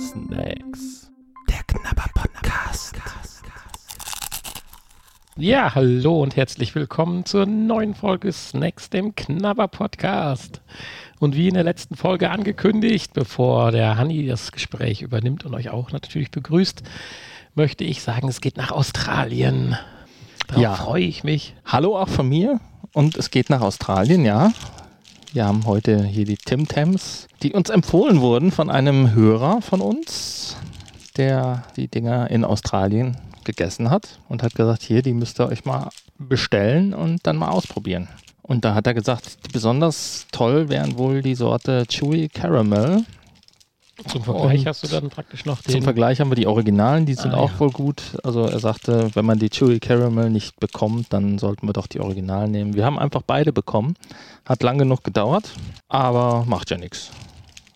Snacks. 0.00 1.10
Der 1.48 1.62
Knabber 1.66 2.06
Podcast. 2.14 2.94
Ja, 5.36 5.74
hallo 5.74 6.22
und 6.22 6.36
herzlich 6.36 6.74
willkommen 6.74 7.26
zur 7.26 7.44
neuen 7.44 7.94
Folge 7.94 8.32
Snacks, 8.32 8.88
dem 8.88 9.14
Knabber 9.14 9.68
Podcast. 9.68 10.62
Und 11.18 11.36
wie 11.36 11.48
in 11.48 11.54
der 11.54 11.64
letzten 11.64 11.96
Folge 11.96 12.30
angekündigt, 12.30 13.12
bevor 13.12 13.72
der 13.72 13.98
Hanni 13.98 14.26
das 14.26 14.52
Gespräch 14.52 15.02
übernimmt 15.02 15.44
und 15.44 15.54
euch 15.54 15.68
auch 15.68 15.92
natürlich 15.92 16.30
begrüßt, 16.30 16.82
möchte 17.54 17.84
ich 17.84 18.00
sagen, 18.02 18.28
es 18.28 18.40
geht 18.40 18.56
nach 18.56 18.70
Australien. 18.70 19.76
Darauf 20.48 20.62
Ja. 20.62 20.74
freue 20.76 21.04
ich 21.04 21.24
mich. 21.24 21.54
Hallo 21.66 21.98
auch 21.98 22.08
von 22.08 22.26
mir 22.28 22.58
und 22.94 23.16
es 23.18 23.30
geht 23.30 23.50
nach 23.50 23.60
Australien, 23.60 24.24
ja. 24.24 24.52
Wir 25.36 25.44
haben 25.44 25.66
heute 25.66 26.02
hier 26.02 26.24
die 26.24 26.38
Tim 26.38 26.66
Tams, 26.66 27.28
die 27.42 27.52
uns 27.52 27.68
empfohlen 27.68 28.22
wurden 28.22 28.50
von 28.50 28.70
einem 28.70 29.12
Hörer 29.12 29.60
von 29.60 29.82
uns, 29.82 30.56
der 31.18 31.64
die 31.76 31.88
Dinger 31.88 32.30
in 32.30 32.42
Australien 32.42 33.18
gegessen 33.44 33.90
hat 33.90 34.18
und 34.30 34.42
hat 34.42 34.54
gesagt, 34.54 34.82
hier, 34.82 35.02
die 35.02 35.12
müsst 35.12 35.38
ihr 35.38 35.46
euch 35.46 35.66
mal 35.66 35.90
bestellen 36.16 36.94
und 36.94 37.26
dann 37.26 37.36
mal 37.36 37.50
ausprobieren. 37.50 38.08
Und 38.40 38.64
da 38.64 38.74
hat 38.74 38.86
er 38.86 38.94
gesagt, 38.94 39.52
besonders 39.52 40.26
toll 40.32 40.70
wären 40.70 40.96
wohl 40.96 41.20
die 41.20 41.34
Sorte 41.34 41.84
Chewy 41.86 42.30
Caramel. 42.30 43.04
Zum 44.08 44.22
Vergleich 44.22 44.60
Und 44.60 44.66
hast 44.66 44.82
du 44.82 44.88
dann 44.88 45.08
praktisch 45.08 45.46
noch 45.46 45.62
den. 45.62 45.72
Zum 45.72 45.82
Vergleich 45.82 46.20
haben 46.20 46.30
wir 46.30 46.34
die 46.36 46.46
Originalen, 46.46 47.06
die 47.06 47.14
sind 47.14 47.32
Ah, 47.32 47.38
auch 47.38 47.52
ja. 47.52 47.60
wohl 47.60 47.70
gut. 47.70 48.02
Also 48.22 48.44
er 48.44 48.58
sagte, 48.58 49.10
wenn 49.14 49.24
man 49.24 49.38
die 49.38 49.48
Chewy 49.48 49.80
Caramel 49.80 50.28
nicht 50.28 50.60
bekommt, 50.60 51.12
dann 51.14 51.38
sollten 51.38 51.66
wir 51.66 51.72
doch 51.72 51.86
die 51.86 52.00
Originalen 52.00 52.50
nehmen. 52.50 52.74
Wir 52.74 52.84
haben 52.84 52.98
einfach 52.98 53.22
beide 53.22 53.52
bekommen. 53.54 53.94
Hat 54.44 54.62
lang 54.62 54.76
genug 54.78 55.02
gedauert, 55.02 55.50
aber 55.88 56.44
macht 56.46 56.70
ja 56.70 56.76
nichts. 56.76 57.10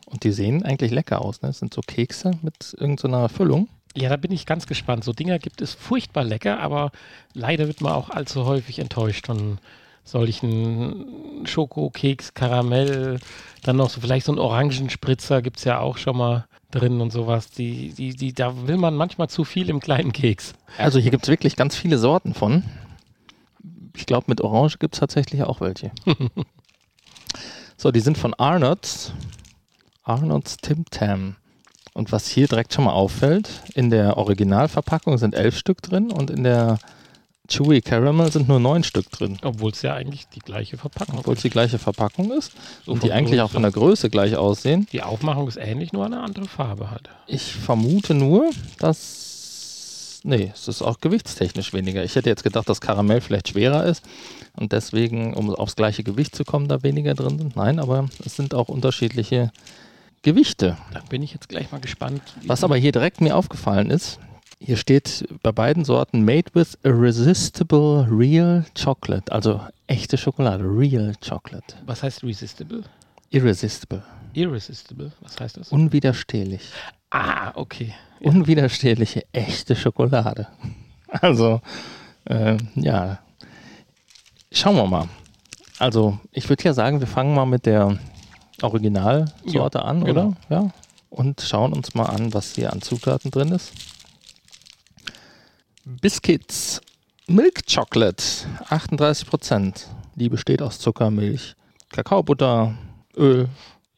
Und 0.07 0.25
die 0.25 0.33
sehen 0.33 0.63
eigentlich 0.65 0.91
lecker 0.91 1.23
aus. 1.25 1.41
Ne? 1.41 1.49
Das 1.49 1.59
sind 1.59 1.73
so 1.73 1.81
Kekse 1.81 2.33
mit 2.43 2.77
irgendeiner 2.79 3.29
Füllung. 3.31 3.69
Ja, 3.97 4.09
da 4.09 4.17
bin 4.17 4.31
ich 4.31 4.45
ganz 4.45 4.67
gespannt. 4.67 5.05
So 5.05 5.13
Dinger 5.13 5.39
gibt 5.39 5.61
es 5.63 5.73
furchtbar 5.75 6.25
lecker, 6.25 6.61
aber 6.61 6.93
leider 7.33 7.67
wird 7.67 7.81
man 7.81 7.93
auch 7.93 8.11
allzu 8.11 8.45
häufig 8.45 8.79
enttäuscht 8.79 9.27
von 9.27 9.59
solchen 10.05 11.47
Schokokeks, 11.47 12.35
Karamell, 12.35 13.21
dann 13.63 13.77
noch 13.77 13.91
so 13.91 14.01
vielleicht 14.01 14.27
so 14.27 14.33
ein 14.33 14.39
Orangenspritzer 14.39 15.43
gibt 15.43 15.59
es 15.59 15.65
ja 15.65 15.81
auch 15.81 15.99
schon 15.99 16.17
mal 16.17 16.47
drin 16.71 17.01
und 17.01 17.13
sowas. 17.13 17.51
Die, 17.51 17.93
die, 17.93 18.15
die, 18.15 18.33
da 18.33 18.67
will 18.67 18.77
man 18.77 18.95
manchmal 18.95 19.29
zu 19.29 19.45
viel 19.45 19.69
im 19.69 19.81
kleinen 19.81 20.13
Keks. 20.13 20.55
Also 20.79 20.99
hier 20.99 21.11
gibt 21.11 21.25
es 21.25 21.29
wirklich 21.29 21.57
ganz 21.57 21.77
viele 21.77 21.99
Sorten 21.99 22.35
von. 22.35 22.65
Ich 23.97 24.07
glaube, 24.07 24.27
mit 24.29 24.41
Orange 24.41 24.79
gibt 24.79 24.95
es 24.95 25.01
tatsächlich 25.01 25.43
auch 25.43 25.61
welche. 25.61 25.91
so, 27.77 27.91
die 27.91 28.01
sind 28.01 28.17
von 28.17 28.35
Arnott's. 28.35 29.13
Arnott's 30.03 30.57
Tim 30.57 30.85
Tam. 30.91 31.37
Und 31.93 32.13
was 32.13 32.29
hier 32.29 32.47
direkt 32.47 32.73
schon 32.73 32.85
mal 32.85 32.93
auffällt, 32.93 33.63
in 33.75 33.91
der 33.91 34.17
Originalverpackung 34.17 35.19
sind 35.19 35.35
elf 35.35 35.57
Stück 35.57 35.83
drin 35.83 36.11
und 36.11 36.31
in 36.31 36.45
der 36.45 36.79
Chewy 37.51 37.81
Caramel 37.81 38.31
sind 38.31 38.49
nur 38.49 38.61
neun 38.61 38.85
Stück 38.85 39.11
drin. 39.11 39.37
Obwohl 39.43 39.73
es 39.73 39.83
ja 39.83 39.95
eigentlich 39.95 40.29
die 40.29 40.39
gleiche 40.39 40.79
Verpackung 40.79 41.19
Obwohl 41.19 41.35
es 41.35 41.43
die 41.43 41.51
gleiche 41.51 41.79
Verpackung 41.79 42.31
ist 42.33 42.53
So 42.87 42.93
und 42.93 43.03
die 43.03 43.13
eigentlich 43.13 43.41
auch 43.41 43.51
von 43.51 43.63
der 43.63 43.73
Größe 43.73 44.09
gleich 44.09 44.37
aussehen. 44.37 44.87
Die 44.93 45.03
Aufmachung 45.03 45.49
ist 45.49 45.57
ähnlich, 45.57 45.93
nur 45.93 46.07
eine 46.07 46.21
andere 46.21 46.47
Farbe 46.47 46.91
halt. 46.91 47.11
Ich 47.27 47.53
vermute 47.53 48.15
nur, 48.15 48.51
dass. 48.79 50.21
Nee, 50.23 50.53
es 50.55 50.69
ist 50.69 50.83
auch 50.83 51.01
gewichtstechnisch 51.01 51.73
weniger. 51.73 52.05
Ich 52.05 52.15
hätte 52.15 52.29
jetzt 52.29 52.45
gedacht, 52.45 52.69
dass 52.69 52.81
Karamell 52.81 53.21
vielleicht 53.21 53.49
schwerer 53.49 53.85
ist 53.85 54.05
und 54.57 54.73
deswegen, 54.73 55.35
um 55.35 55.55
aufs 55.55 55.77
gleiche 55.77 56.05
Gewicht 56.05 56.37
zu 56.37 56.45
kommen, 56.45 56.69
da 56.69 56.83
weniger 56.83 57.15
drin 57.15 57.39
sind. 57.39 57.57
Nein, 57.57 57.79
aber 57.81 58.07
es 58.25 58.37
sind 58.37 58.55
auch 58.55 58.69
unterschiedliche 58.69 59.51
Gewichte. 60.23 60.77
Da 60.93 61.01
bin 61.09 61.23
ich 61.23 61.33
jetzt 61.33 61.49
gleich 61.49 61.73
mal 61.73 61.81
gespannt. 61.81 62.21
Was 62.45 62.63
aber 62.63 62.77
hier 62.77 62.93
direkt 62.93 63.23
mir 63.23 63.35
aufgefallen 63.35 63.91
ist, 63.91 64.19
hier 64.63 64.77
steht 64.77 65.27
bei 65.43 65.53
beiden 65.53 65.85
Sorten 65.85 66.25
Made 66.25 66.51
with 66.55 66.77
irresistible 66.85 68.07
real 68.11 68.65
chocolate, 68.75 69.33
also 69.33 69.61
echte 69.87 70.17
Schokolade, 70.19 70.65
real 70.65 71.15
chocolate. 71.27 71.75
was 71.87 72.03
heißt 72.03 72.23
resistible? 72.23 72.83
Irresistible, 73.31 74.03
Irresistible, 74.35 75.13
was 75.21 75.39
heißt 75.41 75.57
das? 75.57 75.71
unwiderstehlich. 75.73 76.63
ah, 77.11 77.53
okay. 77.55 77.95
unwiderstehliche, 78.21 79.25
echte 79.33 79.75
Schokolade. 79.77 80.47
Also, 81.13 81.61
äh, 82.27 82.57
ja. 82.77 83.19
Schauen 84.53 84.77
wir 84.77 84.87
mal. 84.87 85.09
Also, 85.81 86.21
ich 86.31 86.49
würde 86.49 86.63
ja 86.63 86.73
sagen, 86.73 87.01
wir 87.01 87.09
fangen 87.09 87.35
mal 87.35 87.47
mit 87.47 87.67
der 87.67 87.99
Originalsorte 88.63 89.79
Ja, 89.79 89.85
an, 89.85 90.05
genau. 90.05 90.27
oder? 90.29 90.37
Ja. 90.49 90.71
Und 91.09 91.41
schauen 91.41 91.73
uns 91.73 91.95
mal 91.95 92.05
an, 92.05 92.33
was 92.33 92.55
hier 92.55 92.73
an 92.73 92.81
Zutaten 92.81 93.33
drin 93.33 93.49
ist. 93.51 93.73
Biscuits 95.85 96.83
Milk 97.27 97.63
Chocolate, 97.67 98.23
38%. 98.69 99.87
Die 100.15 100.29
besteht 100.29 100.61
aus 100.61 100.79
Zucker, 100.79 101.11
Milch, 101.11 101.55
Kakaobutter, 101.91 102.75
Öl, 103.17 103.49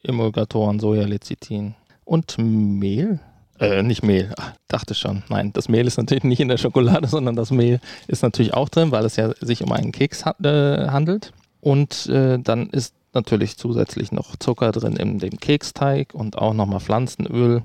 Emulgatoren, 0.01 0.79
Sojalecithin 0.79 1.75
und 2.05 2.37
Mehl. 2.37 3.19
Äh, 3.59 3.83
nicht 3.83 4.01
Mehl, 4.01 4.33
Ach, 4.37 4.53
dachte 4.69 4.93
schon. 4.93 5.23
Nein, 5.27 5.51
das 5.51 5.67
Mehl 5.67 5.85
ist 5.85 5.97
natürlich 5.97 6.23
nicht 6.23 6.39
in 6.39 6.47
der 6.47 6.57
Schokolade, 6.57 7.07
sondern 7.07 7.35
das 7.35 7.51
Mehl 7.51 7.81
ist 8.07 8.23
natürlich 8.23 8.53
auch 8.53 8.69
drin, 8.69 8.91
weil 8.91 9.03
es 9.03 9.17
ja 9.17 9.33
sich 9.41 9.61
um 9.61 9.73
einen 9.73 9.91
Keks 9.91 10.25
ha 10.25 10.35
äh, 10.41 10.87
handelt. 10.87 11.33
Und 11.59 12.07
äh, 12.07 12.39
dann 12.39 12.69
ist 12.69 12.95
natürlich 13.13 13.57
zusätzlich 13.57 14.13
noch 14.13 14.37
Zucker 14.37 14.71
drin 14.71 14.95
in 14.95 15.19
dem 15.19 15.37
Keksteig 15.37 16.13
und 16.13 16.37
auch 16.37 16.53
nochmal 16.53 16.79
Pflanzenöl. 16.79 17.63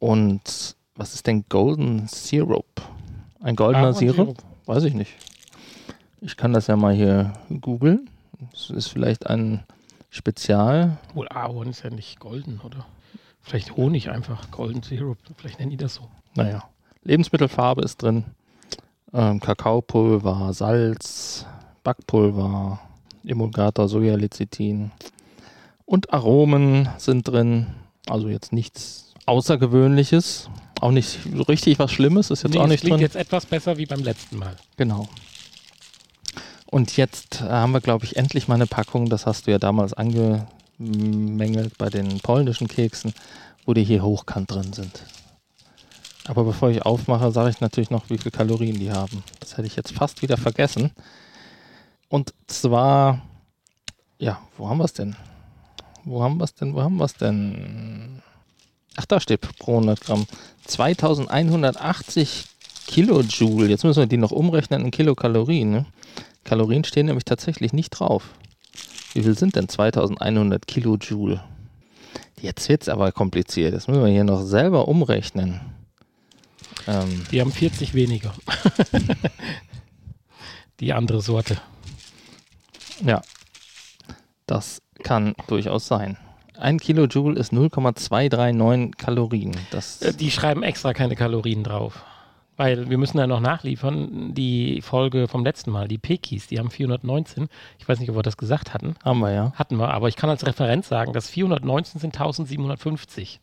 Und 0.00 0.76
was 0.96 1.14
ist 1.14 1.28
denn 1.28 1.44
Golden 1.48 2.08
Syrup? 2.08 2.82
Ein 3.44 3.56
goldener 3.56 3.88
Ahornsirup. 3.88 4.16
Sirup? 4.16 4.38
Weiß 4.64 4.84
ich 4.84 4.94
nicht. 4.94 5.12
Ich 6.22 6.38
kann 6.38 6.54
das 6.54 6.66
ja 6.66 6.76
mal 6.76 6.94
hier 6.94 7.34
googeln. 7.60 8.08
Es 8.54 8.70
ist 8.70 8.88
vielleicht 8.88 9.26
ein 9.26 9.64
Spezial. 10.08 10.96
Wohl 11.12 11.28
Ahorn 11.28 11.68
ist 11.68 11.84
ja 11.84 11.90
nicht 11.90 12.18
golden, 12.20 12.58
oder? 12.64 12.86
Vielleicht 13.42 13.76
Honig 13.76 14.08
einfach, 14.08 14.50
Golden 14.50 14.82
Syrup. 14.82 15.18
Vielleicht 15.36 15.58
nennen 15.58 15.70
die 15.70 15.76
das 15.76 15.96
so. 15.96 16.08
Naja, 16.34 16.64
Lebensmittelfarbe 17.02 17.82
ist 17.82 18.02
drin. 18.02 18.24
Ähm, 19.12 19.40
Kakaopulver, 19.40 20.54
Salz, 20.54 21.44
Backpulver, 21.82 22.80
Emulgator, 23.26 23.88
Sojalecithin 23.88 24.90
und 25.84 26.14
Aromen 26.14 26.88
sind 26.96 27.28
drin. 27.28 27.66
Also 28.08 28.30
jetzt 28.30 28.54
nichts 28.54 29.12
Außergewöhnliches. 29.26 30.48
Auch 30.84 30.90
nicht 30.90 31.18
richtig 31.48 31.78
was 31.78 31.90
Schlimmes 31.92 32.28
ist 32.30 32.42
jetzt 32.42 32.52
Nee, 32.52 32.58
auch 32.60 32.66
nicht 32.66 32.84
drin. 32.84 32.98
jetzt 33.00 33.16
etwas 33.16 33.46
besser 33.46 33.78
wie 33.78 33.86
beim 33.86 34.02
letzten 34.02 34.36
Mal. 34.36 34.54
Genau. 34.76 35.08
Und 36.66 36.98
jetzt 36.98 37.40
äh, 37.40 37.44
haben 37.48 37.72
wir, 37.72 37.80
glaube 37.80 38.04
ich, 38.04 38.16
endlich 38.16 38.48
mal 38.48 38.56
eine 38.56 38.66
Packung, 38.66 39.08
das 39.08 39.24
hast 39.24 39.46
du 39.46 39.50
ja 39.50 39.58
damals 39.58 39.94
angemängelt 39.94 41.78
bei 41.78 41.88
den 41.88 42.20
polnischen 42.20 42.68
Keksen, 42.68 43.14
wo 43.64 43.72
die 43.72 43.82
hier 43.82 44.02
hochkant 44.02 44.50
drin 44.50 44.74
sind. 44.74 45.04
Aber 46.26 46.44
bevor 46.44 46.68
ich 46.68 46.82
aufmache, 46.82 47.32
sage 47.32 47.48
ich 47.48 47.62
natürlich 47.62 47.88
noch, 47.88 48.10
wie 48.10 48.18
viele 48.18 48.32
Kalorien 48.32 48.78
die 48.78 48.92
haben. 48.92 49.24
Das 49.40 49.56
hätte 49.56 49.66
ich 49.66 49.76
jetzt 49.76 49.92
fast 49.92 50.20
wieder 50.20 50.36
vergessen. 50.36 50.90
Und 52.10 52.34
zwar, 52.46 53.22
ja, 54.18 54.38
wo 54.58 54.68
haben 54.68 54.76
wir 54.76 54.84
es 54.84 54.92
denn? 54.92 55.16
Wo 56.04 56.22
haben 56.22 56.36
wir 56.36 56.44
es 56.44 56.54
denn? 56.54 56.74
Wo 56.74 56.82
haben 56.82 56.96
wir 56.98 57.06
es 57.06 57.14
denn? 57.14 58.20
Ach, 58.96 59.04
da 59.06 59.20
steht 59.20 59.40
pro 59.58 59.72
100 59.76 60.00
Gramm 60.00 60.26
2180 60.66 62.46
Kilojoule. 62.86 63.68
Jetzt 63.68 63.84
müssen 63.84 64.00
wir 64.00 64.06
die 64.06 64.16
noch 64.16 64.30
umrechnen 64.30 64.84
in 64.84 64.90
Kilokalorien. 64.90 65.70
Ne? 65.70 65.86
Kalorien 66.44 66.84
stehen 66.84 67.06
nämlich 67.06 67.24
tatsächlich 67.24 67.72
nicht 67.72 67.90
drauf. 67.90 68.30
Wie 69.14 69.22
viel 69.22 69.36
sind 69.36 69.56
denn 69.56 69.68
2100 69.68 70.66
Kilojoule? 70.66 71.42
Jetzt 72.40 72.68
wird 72.68 72.82
es 72.82 72.88
aber 72.88 73.10
kompliziert. 73.12 73.74
Das 73.74 73.88
müssen 73.88 74.04
wir 74.04 74.10
hier 74.10 74.24
noch 74.24 74.42
selber 74.42 74.86
umrechnen. 74.88 75.60
Ähm, 76.86 77.24
Die 77.30 77.40
haben 77.40 77.52
40 77.52 77.94
weniger. 77.94 78.34
die 80.80 80.92
andere 80.92 81.22
Sorte. 81.22 81.60
ja, 83.04 83.22
das 84.46 84.82
kann 85.02 85.34
durchaus 85.46 85.86
sein. 85.86 86.18
Ein 86.58 86.78
Kilojoule 86.78 87.38
ist 87.38 87.52
0,239 87.52 88.96
Kalorien. 88.96 89.52
Das, 89.70 90.02
Äh, 90.02 90.14
Die 90.14 90.30
schreiben 90.30 90.62
extra 90.62 90.92
keine 90.92 91.16
Kalorien 91.16 91.64
drauf. 91.64 92.04
Weil 92.56 92.88
wir 92.88 92.98
müssen 92.98 93.18
ja 93.18 93.26
noch 93.26 93.40
nachliefern, 93.40 94.32
die 94.32 94.80
Folge 94.80 95.26
vom 95.26 95.44
letzten 95.44 95.72
Mal, 95.72 95.88
die 95.88 95.98
Pekis, 95.98 96.46
die 96.46 96.60
haben 96.60 96.70
419. 96.70 97.48
Ich 97.80 97.88
weiß 97.88 97.98
nicht, 97.98 98.10
ob 98.10 98.16
wir 98.16 98.22
das 98.22 98.36
gesagt 98.36 98.72
hatten. 98.72 98.94
haben 99.04 99.18
wir 99.18 99.32
ja. 99.32 99.52
Hatten 99.56 99.76
wir, 99.76 99.92
aber 99.92 100.06
ich 100.08 100.14
kann 100.14 100.30
als 100.30 100.46
Referenz 100.46 100.86
sagen, 100.88 101.12
dass 101.12 101.28
419 101.28 102.00
sind 102.00 102.14
1750. 102.14 103.40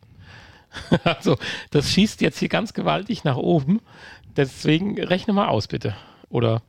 also, 1.04 1.38
das 1.72 1.92
schießt 1.92 2.22
jetzt 2.22 2.40
hier 2.40 2.48
ganz 2.48 2.74
gewaltig 2.74 3.25
nach 3.25 3.36
oben. 3.36 3.81
Deswegen 4.38 4.98
rechne 5.04 5.34
mal 5.34 5.50
aus, 5.50 5.68
bitte. 5.68 5.94
Oder 6.30 6.62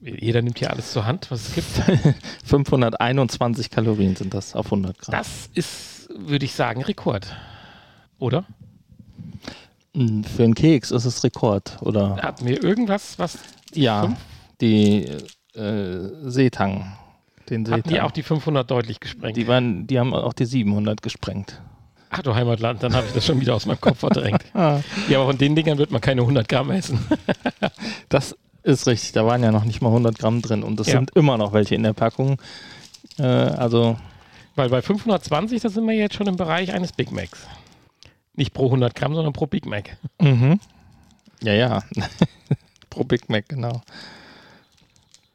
jeder 0.00 0.42
nimmt 0.42 0.58
hier 0.58 0.70
alles 0.70 0.92
zur 0.92 1.06
Hand, 1.06 1.30
was 1.30 1.48
es 1.48 1.54
gibt. 1.54 1.66
521 2.44 3.70
Kalorien 3.70 4.16
sind 4.16 4.32
das 4.34 4.54
auf 4.54 4.66
100 4.66 4.98
Gramm. 4.98 5.12
Das 5.12 5.50
ist 5.54 6.08
würde 6.16 6.44
ich 6.44 6.54
sagen, 6.54 6.82
Rekord. 6.82 7.34
Oder? 8.18 8.44
Hm, 9.94 10.24
Für 10.24 10.44
einen 10.44 10.54
Keks 10.54 10.90
ist 10.90 11.04
es 11.04 11.22
Rekord, 11.24 11.76
oder? 11.80 12.16
Hatten 12.16 12.46
wir 12.46 12.62
irgendwas, 12.62 13.18
was 13.18 13.38
Ja, 13.74 14.02
Fünf? 14.02 14.18
die 14.60 15.04
äh, 15.54 16.08
Seetang. 16.24 16.96
Den 17.50 17.68
hatten 17.70 17.82
die 17.84 17.90
Seetang. 17.90 18.06
auch 18.06 18.10
die 18.10 18.22
500 18.22 18.70
deutlich 18.70 19.00
gesprengt? 19.00 19.36
die, 19.36 19.46
waren, 19.48 19.86
die 19.86 19.98
haben 19.98 20.14
auch 20.14 20.32
die 20.32 20.44
700 20.46 21.02
gesprengt. 21.02 21.60
Ach 22.10 22.22
du 22.22 22.34
Heimatland, 22.34 22.82
dann 22.82 22.94
habe 22.94 23.06
ich 23.06 23.12
das 23.12 23.26
schon 23.26 23.38
wieder 23.40 23.54
aus 23.54 23.66
meinem 23.66 23.80
Kopf 23.80 23.98
verdrängt. 23.98 24.42
Ah, 24.54 24.80
Ja, 25.08 25.18
aber 25.18 25.28
von 25.28 25.38
den 25.38 25.54
Dingern 25.54 25.76
wird 25.78 25.90
man 25.90 26.00
keine 26.00 26.22
100 26.22 26.48
Gramm 26.48 26.70
essen. 26.70 26.98
das 28.08 28.34
ist 28.68 28.86
richtig, 28.86 29.12
da 29.12 29.26
waren 29.26 29.42
ja 29.42 29.50
noch 29.50 29.64
nicht 29.64 29.80
mal 29.82 29.88
100 29.88 30.18
Gramm 30.18 30.42
drin 30.42 30.62
und 30.62 30.78
es 30.80 30.86
Ja. 30.88 30.94
sind 30.94 31.10
immer 31.16 31.36
noch 31.38 31.52
welche 31.52 31.74
in 31.74 31.82
der 31.82 31.92
Packung. 31.94 32.40
Äh, 33.18 33.22
also, 33.24 33.98
Weil 34.54 34.68
bei 34.68 34.82
520, 34.82 35.62
da 35.62 35.68
sind 35.68 35.86
wir 35.86 35.94
jetzt 35.94 36.14
schon 36.14 36.26
im 36.26 36.36
Bereich 36.36 36.72
eines 36.72 36.92
Big 36.92 37.10
Macs. 37.12 37.40
Nicht 38.34 38.52
pro 38.52 38.66
100 38.66 38.94
Gramm, 38.94 39.14
sondern 39.14 39.32
pro 39.32 39.46
Big 39.46 39.66
Mac. 39.66 39.96
mhm. 40.20 40.60
ja, 41.42 41.52
ja. 41.54 41.82
Pro 42.90 43.04
Big 43.04 43.28
Mac, 43.28 43.48
genau. 43.48 43.82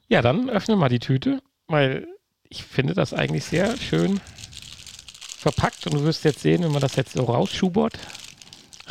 Ja, 0.09 0.21
dann 0.21 0.49
öffne 0.49 0.75
mal 0.75 0.89
die 0.89 0.99
Tüte, 0.99 1.41
weil 1.67 2.07
ich 2.49 2.63
finde 2.63 2.93
das 2.93 3.13
eigentlich 3.13 3.45
sehr 3.45 3.77
schön 3.77 4.19
verpackt 5.37 5.85
und 5.87 5.93
du 5.93 6.03
wirst 6.03 6.23
jetzt 6.23 6.41
sehen, 6.41 6.63
wenn 6.63 6.71
man 6.71 6.81
das 6.81 6.95
jetzt 6.95 7.13
so 7.13 7.23
rausschubert. 7.23 7.97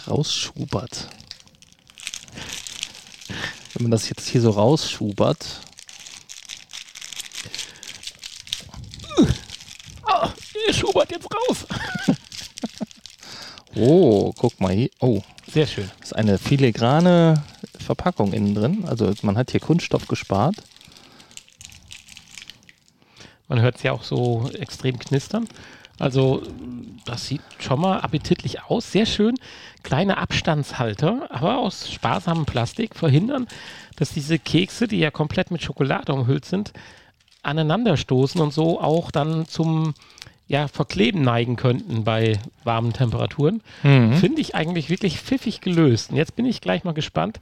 Rausschubert. 0.06 1.08
Wenn 3.74 3.84
man 3.84 3.90
das 3.90 4.08
jetzt 4.08 4.28
hier 4.28 4.40
so 4.40 4.50
rausschubert. 4.50 5.60
Oh, 10.06 10.28
ihr 10.66 10.74
schubert 10.74 11.10
jetzt 11.10 11.28
raus. 11.34 11.66
Oh, 13.74 14.34
guck 14.36 14.60
mal 14.60 14.74
hier. 14.74 14.90
Oh, 15.00 15.22
Sehr 15.50 15.66
schön. 15.66 15.90
das 15.98 16.08
ist 16.08 16.12
eine 16.16 16.36
filigrane 16.36 17.42
Verpackung 17.78 18.34
innen 18.34 18.54
drin. 18.54 18.84
Also 18.86 19.10
man 19.22 19.38
hat 19.38 19.50
hier 19.50 19.60
Kunststoff 19.60 20.06
gespart. 20.08 20.56
Man 23.48 23.62
hört 23.62 23.76
es 23.76 23.82
ja 23.82 23.92
auch 23.92 24.02
so 24.02 24.50
extrem 24.58 24.98
knistern. 24.98 25.48
Also 25.98 26.42
das 27.04 27.26
sieht 27.26 27.42
schon 27.58 27.80
mal 27.80 28.00
appetitlich 28.00 28.62
aus. 28.64 28.90
Sehr 28.92 29.06
schön. 29.06 29.34
Kleine 29.82 30.18
Abstandshalter, 30.18 31.28
aber 31.30 31.58
aus 31.58 31.90
sparsamem 31.90 32.46
Plastik 32.46 32.94
verhindern, 32.94 33.46
dass 33.96 34.10
diese 34.10 34.38
Kekse, 34.38 34.88
die 34.88 34.98
ja 34.98 35.10
komplett 35.10 35.50
mit 35.50 35.62
Schokolade 35.62 36.12
umhüllt 36.12 36.44
sind, 36.44 36.72
aneinanderstoßen 37.42 38.40
und 38.40 38.52
so 38.52 38.80
auch 38.80 39.10
dann 39.10 39.46
zum 39.46 39.94
ja, 40.48 40.68
Verkleben 40.68 41.22
neigen 41.22 41.56
könnten 41.56 42.04
bei 42.04 42.38
warmen 42.62 42.92
Temperaturen. 42.92 43.62
Finde 44.18 44.40
ich 44.40 44.54
eigentlich 44.54 44.90
wirklich 44.90 45.18
pfiffig 45.18 45.60
gelöst. 45.60 46.10
Und 46.10 46.16
jetzt 46.16 46.36
bin 46.36 46.46
ich 46.46 46.60
gleich 46.60 46.84
mal 46.84 46.92
gespannt, 46.92 47.40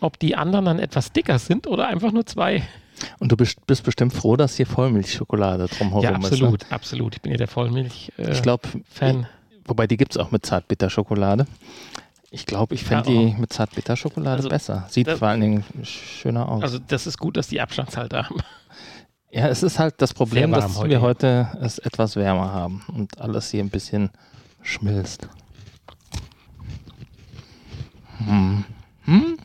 ob 0.00 0.18
die 0.18 0.36
anderen 0.36 0.66
dann 0.66 0.78
etwas 0.78 1.12
dicker 1.12 1.38
sind 1.38 1.66
oder 1.66 1.88
einfach 1.88 2.12
nur 2.12 2.24
zwei 2.24 2.62
Und 3.18 3.32
du 3.32 3.36
bist, 3.36 3.64
bist 3.66 3.82
bestimmt 3.84 4.12
froh, 4.12 4.36
dass 4.36 4.56
hier 4.56 4.66
Vollmilchschokolade 4.66 5.66
drumherum 5.66 6.02
Ja, 6.04 6.10
ist. 6.10 6.24
absolut, 6.26 6.70
absolut. 6.72 7.14
Ich 7.16 7.22
bin 7.22 7.32
ja 7.32 7.38
der 7.38 7.48
Vollmilch-Fan. 7.48 8.26
Ne? 8.26 8.32
Ich 8.32 8.42
glaube, 8.42 8.68
wobei 9.64 9.86
die 9.86 9.96
gibt 9.96 10.12
es 10.12 10.18
auch 10.18 10.30
mit 10.30 10.44
Zartbitterschokolade. 10.46 11.46
Ich 12.30 12.46
glaube, 12.46 12.74
ich 12.74 12.84
fände 12.84 13.10
Ja, 13.12 13.18
die 13.32 13.34
mit 13.40 13.52
Zartbitterschokolade 13.52 14.36
Also, 14.38 14.48
besser. 14.48 14.86
Sieht 14.88 15.06
das- 15.06 15.18
vor 15.18 15.28
allen 15.28 15.40
Dingen 15.40 15.64
schöner 15.82 16.48
aus. 16.48 16.62
also 16.62 16.78
das 16.78 17.06
ist 17.06 17.18
gut, 17.18 17.36
dass 17.36 17.48
die 17.48 17.60
Abstandshalter 17.60 18.24
haben. 18.28 18.36
ja, 19.30 19.48
es 19.48 19.62
ist 19.62 19.78
halt 19.78 19.96
das 19.98 20.14
Problem, 20.14 20.52
dass 20.52 20.76
heute 20.76 20.90
wir 20.90 21.00
heute 21.00 21.48
es 21.60 21.78
etwas 21.78 22.16
wärmer 22.16 22.52
haben 22.52 22.82
und 22.88 23.20
alles 23.20 23.50
hier 23.50 23.62
ein 23.62 23.68
bisschen 23.70 24.10
schmilzt. 24.62 25.28
Hm. 28.18 28.64
Hm? 29.04 29.36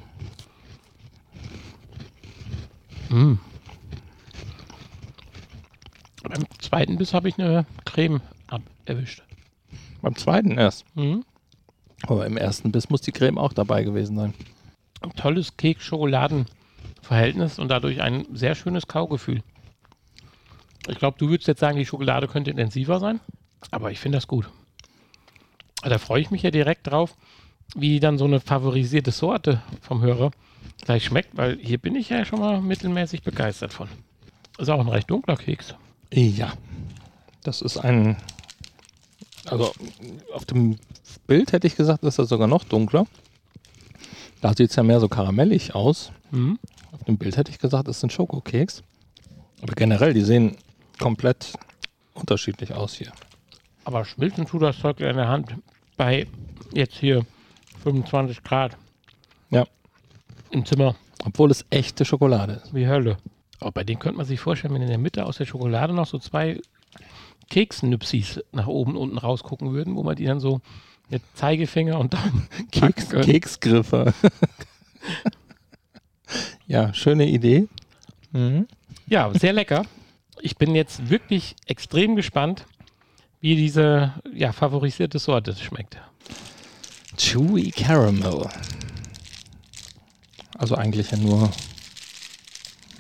Beim 6.24 6.46
zweiten 6.60 6.98
Biss 6.98 7.14
habe 7.14 7.30
ich 7.30 7.40
eine 7.40 7.66
Creme 7.86 8.22
erwischt. 8.86 9.24
Beim 10.02 10.16
zweiten 10.16 10.58
erst. 10.58 10.86
Mhm. 10.96 11.24
Aber 12.04 12.26
im 12.26 12.38
ersten 12.38 12.72
Biss 12.72 12.90
muss 12.90 13.02
die 13.02 13.12
Creme 13.12 13.38
auch 13.38 13.54
dabei 13.54 13.84
gewesen 13.84 14.16
sein. 14.16 14.34
Ein 15.02 15.14
tolles 15.14 15.58
Keks-Schokoladen-Verhältnis 15.58 17.60
und 17.60 17.70
dadurch 17.70 18.02
ein 18.02 18.26
sehr 18.34 18.56
schönes 18.56 18.88
Kaugefühl. 18.88 19.42
Ich 20.88 21.00
glaube, 21.00 21.18
du 21.18 21.30
würdest 21.30 21.48
jetzt 21.48 21.60
sagen, 21.60 21.78
die 21.78 21.86
Schokolade 21.86 22.28
könnte 22.28 22.52
intensiver 22.52 23.00
sein, 23.00 23.20
aber 23.72 23.92
ich 23.92 24.00
finde 24.00 24.18
das 24.18 24.28
gut. 24.28 24.50
Da 25.82 25.98
freue 25.98 26.22
ich 26.22 26.32
mich 26.32 26.44
ja 26.44 26.52
direkt 26.52 26.88
drauf, 26.88 27.16
wie 27.76 28.00
dann 28.00 28.18
so 28.18 28.26
eine 28.26 28.40
favorisierte 28.40 29.12
Sorte 29.12 29.62
vom 29.82 30.02
Hörer 30.02 30.32
gleich 30.84 31.06
schmeckt, 31.06 31.36
weil 31.36 31.58
hier 31.58 31.78
bin 31.78 31.96
ich 31.96 32.10
ja 32.10 32.26
schon 32.26 32.40
mal 32.40 32.62
mittelmäßig 32.62 33.24
begeistert 33.24 33.74
von. 33.74 33.88
Ist 34.58 34.70
auch 34.70 34.80
ein 34.80 34.90
recht 34.90 35.10
dunkler 35.10 35.38
Keks. 35.38 35.76
Ja. 36.12 36.54
Das 37.44 37.62
ist 37.62 37.78
ein. 37.78 38.18
Also 39.46 39.72
auf 40.34 40.46
dem 40.46 40.78
Bild 41.28 41.54
hätte 41.54 41.68
ich 41.68 41.76
gesagt, 41.76 42.04
ist 42.04 42.20
das 42.20 42.30
sogar 42.30 42.48
noch 42.48 42.64
dunkler. 42.64 43.08
Da 44.42 44.54
sieht 44.54 44.70
es 44.70 44.76
ja 44.76 44.84
mehr 44.84 45.00
so 45.00 45.08
karamellig 45.08 45.74
aus. 45.74 46.12
Mhm. 46.32 46.60
Auf 46.92 47.04
dem 47.06 47.18
Bild 47.18 47.38
hätte 47.38 47.52
ich 47.52 47.60
gesagt, 47.60 47.88
es 47.88 48.00
sind 48.00 48.12
Schokokeks. 48.12 48.84
Aber 49.62 49.74
generell, 49.74 50.14
die 50.14 50.22
sehen 50.22 50.58
komplett 51.00 51.54
unterschiedlich 52.14 52.74
aus 52.74 52.94
hier. 52.94 53.12
Aber 53.86 54.04
schmilzen 54.06 54.46
tut 54.46 54.62
das 54.62 54.80
Zeug 54.80 55.00
in 55.00 55.16
der 55.16 55.28
Hand 55.28 55.56
bei 55.96 56.28
jetzt 56.74 56.98
hier 56.98 57.26
25 57.84 58.44
Grad. 58.44 58.78
Im 60.52 60.66
Zimmer 60.66 60.96
Obwohl 61.26 61.52
es 61.52 61.66
echte 61.70 62.06
Schokolade 62.06 62.62
ist. 62.64 62.74
wie 62.74 62.88
Hölle. 62.88 63.18
Aber 63.60 63.72
bei 63.72 63.84
denen 63.84 64.00
könnte 64.00 64.18
man 64.18 64.26
sich 64.26 64.40
vorstellen, 64.40 64.74
wenn 64.74 64.82
in 64.82 64.90
der 64.90 64.98
Mitte 64.98 65.26
aus 65.26 65.38
der 65.38 65.46
Schokolade 65.46 65.94
noch 65.94 66.06
so 66.06 66.20
zwei 66.20 66.60
Keksnüpsis 67.50 68.42
nach 68.52 68.68
oben 68.68 68.92
und 68.92 68.98
unten 68.98 69.18
rausgucken 69.18 69.72
würden, 69.74 69.96
wo 69.96 70.04
man 70.04 70.16
die 70.16 70.26
dann 70.26 70.40
so 70.40 70.62
mit 71.10 71.22
Zeigefinger 71.34 72.00
und 72.00 72.14
Daumen 72.14 72.48
Keks. 72.72 73.10
Keksgriffe. 73.10 74.14
ja, 76.68 76.94
schöne 76.94 77.28
Idee. 77.28 77.68
Mhm. 78.32 78.68
Ja, 79.08 79.34
sehr 79.34 79.54
lecker. 79.54 79.84
Ich 80.42 80.58
bin 80.58 80.76
jetzt 80.76 81.10
wirklich 81.10 81.56
extrem 81.66 82.16
gespannt, 82.16 82.66
wie 83.40 83.56
diese 83.56 84.14
ja, 84.34 84.52
favorisierte 84.52 85.20
Sorte 85.20 85.56
schmeckt. 85.56 85.98
Chewy 87.16 87.72
Caramel. 87.72 88.48
Also 90.58 90.76
eigentlich 90.76 91.12
ja 91.12 91.18
nur 91.18 91.52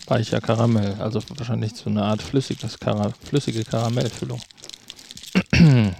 weicher 0.07 0.41
Karamell. 0.41 0.95
Also 0.99 1.21
wahrscheinlich 1.35 1.73
so 1.75 1.89
eine 1.89 2.03
Art 2.03 2.21
flüssiges 2.21 2.79
Kara 2.79 3.13
flüssige 3.23 3.63
Karamellfüllung. 3.63 4.41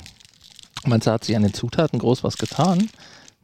Man 0.86 1.02
hat 1.02 1.24
sich 1.26 1.36
an 1.36 1.44
den 1.44 1.54
Zutaten 1.54 2.00
groß 2.00 2.24
was 2.24 2.38
getan. 2.38 2.90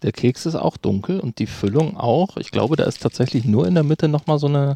Der 0.01 0.11
Keks 0.11 0.45
ist 0.45 0.55
auch 0.55 0.77
dunkel 0.77 1.19
und 1.19 1.39
die 1.39 1.47
Füllung 1.47 1.97
auch. 1.97 2.37
Ich 2.37 2.51
glaube, 2.51 2.75
da 2.75 2.83
ist 2.83 3.01
tatsächlich 3.01 3.45
nur 3.45 3.67
in 3.67 3.73
der 3.73 3.83
Mitte 3.83 4.07
nochmal 4.07 4.39
so 4.39 4.47
eine 4.47 4.75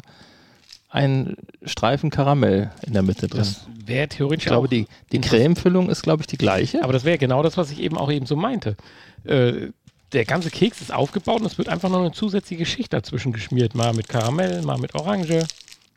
ein 0.90 1.36
Streifen 1.64 2.10
Karamell 2.10 2.70
in 2.86 2.94
der 2.94 3.02
Mitte 3.02 3.28
drin. 3.28 3.40
Das 3.40 3.66
wäre 3.84 4.08
theoretisch 4.08 4.46
ich 4.46 4.50
glaube, 4.50 4.68
die, 4.68 4.86
die. 5.12 5.20
Cremefüllung 5.20 5.90
ist, 5.90 6.02
glaube 6.02 6.22
ich, 6.22 6.26
die 6.26 6.38
gleiche. 6.38 6.82
Aber 6.82 6.94
das 6.94 7.04
wäre 7.04 7.18
genau 7.18 7.42
das, 7.42 7.56
was 7.56 7.70
ich 7.70 7.80
eben 7.80 7.98
auch 7.98 8.10
eben 8.10 8.24
so 8.24 8.36
meinte. 8.36 8.76
Äh, 9.24 9.68
der 10.12 10.24
ganze 10.24 10.50
Keks 10.50 10.80
ist 10.80 10.92
aufgebaut 10.92 11.40
und 11.40 11.46
es 11.46 11.58
wird 11.58 11.68
einfach 11.68 11.90
noch 11.90 12.00
eine 12.00 12.12
zusätzliche 12.12 12.66
Schicht 12.66 12.92
dazwischen 12.92 13.32
geschmiert. 13.32 13.74
Mal 13.74 13.92
mit 13.92 14.08
Karamell, 14.08 14.62
mal 14.62 14.78
mit 14.78 14.94
Orange, 14.94 15.46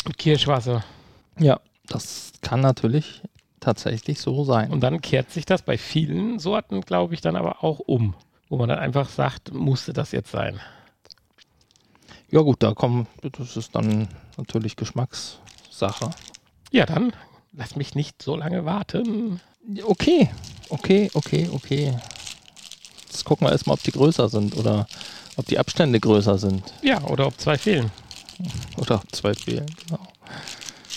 mit 0.06 0.18
Kirschwasser. 0.18 0.84
Ja, 1.40 1.60
das 1.88 2.34
kann 2.42 2.62
natürlich 2.62 3.22
tatsächlich 3.60 4.20
so 4.20 4.44
sein. 4.44 4.72
Und 4.72 4.82
dann 4.82 5.02
kehrt 5.02 5.32
sich 5.32 5.46
das 5.46 5.62
bei 5.62 5.78
vielen 5.78 6.40
Sorten, 6.40 6.82
glaube 6.82 7.14
ich, 7.14 7.22
dann 7.22 7.36
aber 7.36 7.64
auch 7.64 7.80
um. 7.80 8.16
Wo 8.50 8.58
man 8.58 8.68
dann 8.68 8.80
einfach 8.80 9.10
sagt, 9.10 9.54
musste 9.54 9.94
das 9.94 10.12
jetzt 10.12 10.32
sein. 10.32 10.60
ja 12.30 12.42
gut, 12.42 12.62
da 12.62 12.74
kommen, 12.74 13.08
das 13.22 13.56
ist 13.56 13.74
dann 13.76 14.10
natürlich 14.38 14.76
Geschmackssache. 14.76 16.10
Ja, 16.72 16.86
dann 16.86 17.14
lass 17.54 17.78
mich 17.78 17.96
nicht 17.96 18.22
so 18.22 18.36
lange 18.36 18.66
warten. 18.66 19.40
Okay, 19.84 20.30
okay, 20.70 21.10
okay, 21.14 21.50
okay. 21.54 21.94
Jetzt 23.12 23.26
gucken 23.26 23.46
wir 23.46 23.52
erstmal, 23.52 23.74
ob 23.74 23.84
die 23.84 23.92
größer 23.92 24.30
sind 24.30 24.56
oder 24.56 24.88
ob 25.36 25.46
die 25.46 25.60
Abstände 25.60 26.00
größer 26.00 26.38
sind. 26.38 26.64
Ja, 26.82 27.04
oder 27.04 27.28
ob 27.28 27.38
zwei 27.42 27.58
fehlen. 27.58 27.92
Oder 28.78 28.96
ob 28.96 29.14
zwei 29.14 29.34
fehlen. 29.34 29.66
Genau. 29.86 30.00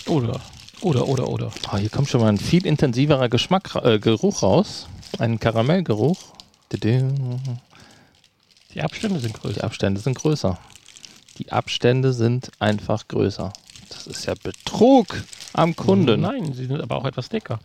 Oder, 0.07 0.39
oder, 0.79 1.07
oder, 1.09 1.27
oder. 1.27 1.51
Oh, 1.73 1.77
hier 1.77 1.89
kommt 1.89 2.07
schon 2.07 2.21
mal 2.21 2.29
ein 2.29 2.37
viel 2.37 2.65
intensiverer 2.65 3.27
Geschmack, 3.27 3.75
äh, 3.83 3.99
Geruch 3.99 4.43
raus. 4.43 4.87
Ein 5.19 5.41
Karamellgeruch. 5.41 6.17
Die 6.71 7.03
Abstände 8.81 9.19
sind 9.19 9.35
Die 9.35 9.41
größer. 9.41 9.63
Abstände 9.63 9.99
sind 9.99 10.17
größer. 10.17 10.57
Die 11.37 11.51
Abstände 11.51 12.13
sind 12.13 12.49
einfach 12.59 13.09
größer. 13.09 13.51
Das 13.89 14.07
ist 14.07 14.25
ja 14.25 14.35
Betrug 14.41 15.21
am 15.51 15.75
Kunden. 15.75 16.21
Nein, 16.21 16.53
sie 16.53 16.65
sind 16.65 16.79
aber 16.79 16.95
auch 16.95 17.05
etwas 17.05 17.27
dicker. 17.27 17.59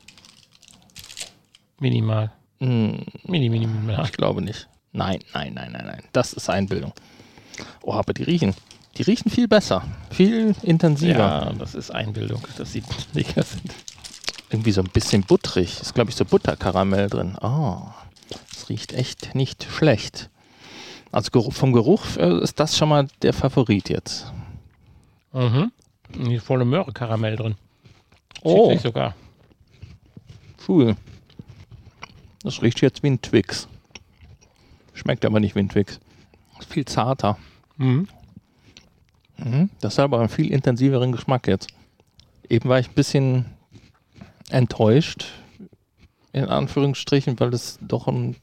Minimal. 1.78 2.32
Hm, 2.60 3.04
Mini, 3.26 3.48
mini, 3.48 3.66
mini. 3.66 3.98
ich 4.04 4.12
glaube 4.12 4.42
nicht. 4.42 4.68
Nein, 4.92 5.20
nein, 5.34 5.54
nein, 5.54 5.72
nein, 5.72 5.86
nein. 5.86 6.02
Das 6.12 6.32
ist 6.32 6.50
Einbildung. 6.50 6.92
Oh, 7.82 7.92
aber 7.94 8.12
die 8.12 8.24
riechen. 8.24 8.54
Die 8.96 9.02
riechen 9.02 9.30
viel 9.30 9.48
besser. 9.48 9.82
Viel 10.10 10.54
intensiver. 10.62 11.18
Ja, 11.18 11.52
das 11.58 11.74
ist 11.74 11.90
Einbildung, 11.90 12.42
dass 12.58 12.72
sie 12.72 12.82
lecker 13.12 13.42
sind. 13.42 13.72
Irgendwie 14.50 14.72
so 14.72 14.82
ein 14.82 14.90
bisschen 14.92 15.22
butterig. 15.22 15.80
Ist, 15.80 15.94
glaube 15.94 16.10
ich, 16.10 16.16
so 16.16 16.24
Butterkaramell 16.24 17.08
drin. 17.08 17.36
Oh, 17.40 17.82
das 18.52 18.68
riecht 18.68 18.92
echt 18.92 19.34
nicht 19.34 19.64
schlecht. 19.70 20.28
Also 21.12 21.50
vom 21.50 21.72
Geruch 21.72 22.02
äh, 22.16 22.42
ist 22.42 22.58
das 22.60 22.76
schon 22.76 22.88
mal 22.88 23.06
der 23.22 23.32
Favorit 23.32 23.88
jetzt. 23.88 24.32
Mhm. 25.32 25.70
Die 26.14 26.38
volle 26.38 26.64
Möhre 26.64 26.92
Karamell 26.92 27.36
drin. 27.36 27.54
Oh. 28.42 28.76
Sogar. 28.78 29.14
Cool. 30.66 30.96
Das 32.42 32.62
riecht 32.62 32.80
jetzt 32.80 33.02
wie 33.02 33.08
ein 33.08 33.20
Twix. 33.20 33.68
Schmeckt 34.94 35.24
aber 35.24 35.40
nicht 35.40 35.54
wie 35.54 35.60
ein 35.60 35.68
Twix. 35.68 36.00
Ist 36.58 36.72
viel 36.72 36.84
zarter. 36.84 37.38
Mhm. 37.76 38.08
Mhm. 39.36 39.70
Das 39.80 39.98
hat 39.98 40.04
aber 40.04 40.20
einen 40.20 40.28
viel 40.28 40.52
intensiveren 40.52 41.12
Geschmack 41.12 41.46
jetzt. 41.48 41.68
Eben 42.48 42.68
war 42.68 42.78
ich 42.78 42.88
ein 42.88 42.94
bisschen 42.94 43.46
enttäuscht, 44.50 45.26
in 46.32 46.46
Anführungsstrichen, 46.46 47.38
weil 47.40 47.54
es 47.54 47.78
doch 47.80 48.08
ein, 48.08 48.36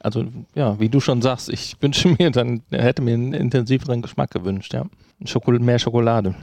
also 0.00 0.26
ja, 0.54 0.78
wie 0.80 0.88
du 0.88 1.00
schon 1.00 1.22
sagst, 1.22 1.48
ich 1.48 1.76
wünsche 1.80 2.08
mir 2.18 2.30
dann, 2.30 2.62
hätte 2.70 3.02
mir 3.02 3.14
einen 3.14 3.32
intensiveren 3.32 4.02
Geschmack 4.02 4.30
gewünscht, 4.30 4.74
ja. 4.74 4.86
Schokol 5.24 5.58
mehr 5.58 5.78
Schokolade. 5.78 6.34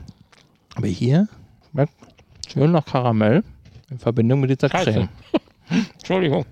Aber 0.74 0.86
hier 0.86 1.28
schmeckt 1.70 1.94
schön 2.48 2.72
nach 2.72 2.84
Karamell 2.84 3.42
in 3.90 3.98
Verbindung 3.98 4.40
mit 4.40 4.50
dieser 4.50 4.68
Scheiße. 4.68 4.92
Creme. 4.92 5.08
Entschuldigung, 5.94 6.44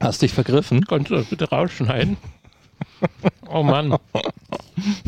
Hast 0.00 0.22
dich 0.22 0.32
vergriffen? 0.32 0.84
kannst 0.84 1.10
du 1.10 1.16
das 1.16 1.26
bitte 1.26 1.48
rausschneiden? 1.48 2.16
oh 3.48 3.62
Mann. 3.62 3.96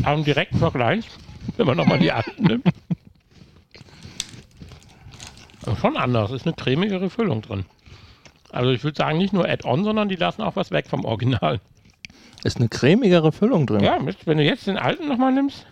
Haben 0.03 0.23
direkten 0.23 0.57
Vergleich, 0.57 1.07
wenn 1.57 1.67
man 1.67 1.77
nochmal 1.77 1.99
die 1.99 2.11
alten 2.11 2.43
nimmt. 2.43 2.65
Schon 5.79 5.95
anders, 5.95 6.31
ist 6.31 6.45
eine 6.45 6.55
cremigere 6.55 7.09
Füllung 7.09 7.41
drin. 7.41 7.65
Also 8.51 8.71
ich 8.71 8.83
würde 8.83 8.97
sagen, 8.97 9.17
nicht 9.17 9.31
nur 9.31 9.47
Add-on, 9.47 9.83
sondern 9.83 10.09
die 10.09 10.15
lassen 10.15 10.41
auch 10.41 10.55
was 10.55 10.71
weg 10.71 10.87
vom 10.87 11.05
Original. 11.05 11.61
Ist 12.43 12.57
eine 12.57 12.67
cremigere 12.67 13.31
Füllung 13.31 13.67
drin. 13.67 13.83
Ja, 13.83 13.99
Mist, 13.99 14.25
wenn 14.25 14.37
du 14.37 14.43
jetzt 14.43 14.67
den 14.67 14.77
alten 14.77 15.07
nochmal 15.07 15.31
nimmst. 15.31 15.65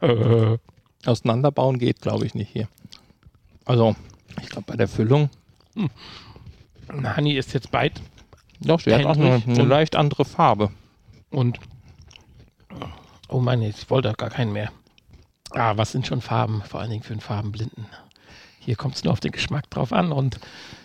Äh, 0.00 0.58
Auseinanderbauen 1.06 1.78
geht, 1.78 2.02
glaube 2.02 2.26
ich, 2.26 2.34
nicht 2.34 2.50
hier. 2.50 2.68
Also, 3.64 3.94
ich 4.42 4.48
glaube, 4.48 4.66
bei 4.66 4.76
der 4.76 4.88
Füllung, 4.88 5.30
Hani 7.02 7.34
ist 7.34 7.54
jetzt 7.54 7.70
beit 7.70 8.00
doch, 8.60 8.80
sie 8.80 8.94
hat 8.94 9.04
auch 9.04 9.16
eine, 9.16 9.42
eine 9.46 9.64
leicht 9.64 9.96
andere 9.96 10.24
Farbe. 10.24 10.70
und. 11.30 11.58
Oh 13.28 13.40
Mann, 13.40 13.60
ich 13.60 13.90
wollte 13.90 14.12
gar 14.14 14.30
keinen 14.30 14.52
mehr. 14.52 14.70
Ah, 15.50 15.76
was 15.76 15.92
sind 15.92 16.06
schon 16.06 16.20
Farben? 16.22 16.62
Vor 16.62 16.80
allen 16.80 16.90
Dingen 16.90 17.02
für 17.02 17.12
einen 17.12 17.20
Farbenblinden. 17.20 17.86
Hier 18.58 18.76
kommt 18.76 18.96
es 18.96 19.04
nur 19.04 19.12
auf 19.12 19.20
den 19.20 19.32
Geschmack 19.32 19.68
drauf 19.70 19.92
an 19.92 20.12
und 20.12 20.38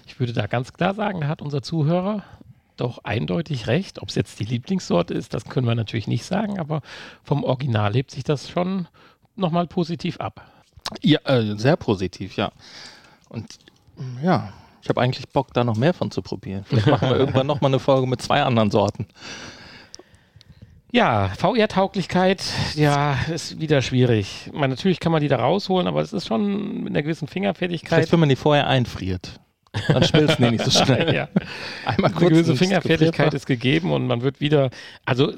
ich 0.08 0.20
würde 0.20 0.34
da 0.34 0.48
ganz 0.48 0.74
klar 0.74 0.94
sagen, 0.94 1.22
da 1.22 1.28
hat 1.28 1.42
unser 1.42 1.62
Zuhörer 1.62 2.24
doch 2.78 3.04
eindeutig 3.04 3.68
recht. 3.68 4.02
Ob 4.02 4.10
es 4.10 4.16
jetzt 4.16 4.40
die 4.40 4.46
Lieblingssorte 4.46 5.14
ist, 5.14 5.34
das 5.34 5.46
können 5.46 5.68
wir 5.68 5.76
natürlich 5.76 6.08
nicht 6.08 6.26
sagen, 6.26 6.60
aber 6.60 6.82
vom 7.24 7.44
Original 7.44 7.94
hebt 7.94 8.12
sich 8.12 8.24
das 8.24 8.50
schon 8.50 8.88
nochmal 9.36 9.68
positiv 9.68 10.20
ab. 10.20 10.50
Ja, 11.02 11.20
äh, 11.26 11.58
sehr 11.58 11.78
positiv, 11.78 12.36
ja. 12.36 12.52
Und 13.30 13.58
ja, 14.22 14.54
ich 14.84 14.90
habe 14.90 15.00
eigentlich 15.00 15.30
Bock, 15.30 15.54
da 15.54 15.64
noch 15.64 15.78
mehr 15.78 15.94
von 15.94 16.12
zu 16.12 16.22
probieren. 16.22 16.66
Vielleicht 16.68 16.88
machen 16.88 17.10
wir 17.10 17.16
irgendwann 17.16 17.48
noch 17.48 17.62
mal 17.62 17.70
eine 17.70 17.80
Folge 17.80 18.06
mit 18.06 18.22
zwei 18.22 18.44
anderen 18.44 18.70
Sorten. 18.70 19.08
Ja, 20.92 21.30
VR-Tauglichkeit, 21.38 22.44
ja, 22.76 23.18
ist 23.34 23.62
wieder 23.62 23.82
schwierig. 23.82 24.52
Meine, 24.54 24.74
natürlich 24.74 25.00
kann 25.00 25.14
man 25.14 25.22
die 25.22 25.30
da 25.30 25.38
rausholen, 25.38 25.88
aber 25.88 26.02
es 26.02 26.12
ist 26.12 26.28
schon 26.28 26.84
mit 26.84 26.92
einer 26.92 27.02
gewissen 27.02 27.30
Fingerfertigkeit. 27.30 28.00
Vielleicht, 28.00 28.12
wenn 28.12 28.20
man 28.20 28.28
die 28.28 28.36
vorher 28.36 28.68
einfriert. 28.68 29.40
Dann 29.88 30.04
schmilzen 30.04 30.44
die 30.44 30.52
nicht 30.52 30.66
so 30.66 30.72
schnell. 30.72 31.16
ja. 31.16 31.30
Einmal 31.86 32.12
Eine 32.12 32.30
gewisse 32.30 32.58
Fingerfertigkeit 32.58 33.34
ist 33.34 33.46
gegeben 33.46 33.90
und 33.94 34.06
man 34.06 34.22
wird 34.22 34.42
wieder, 34.42 34.70
also 35.06 35.34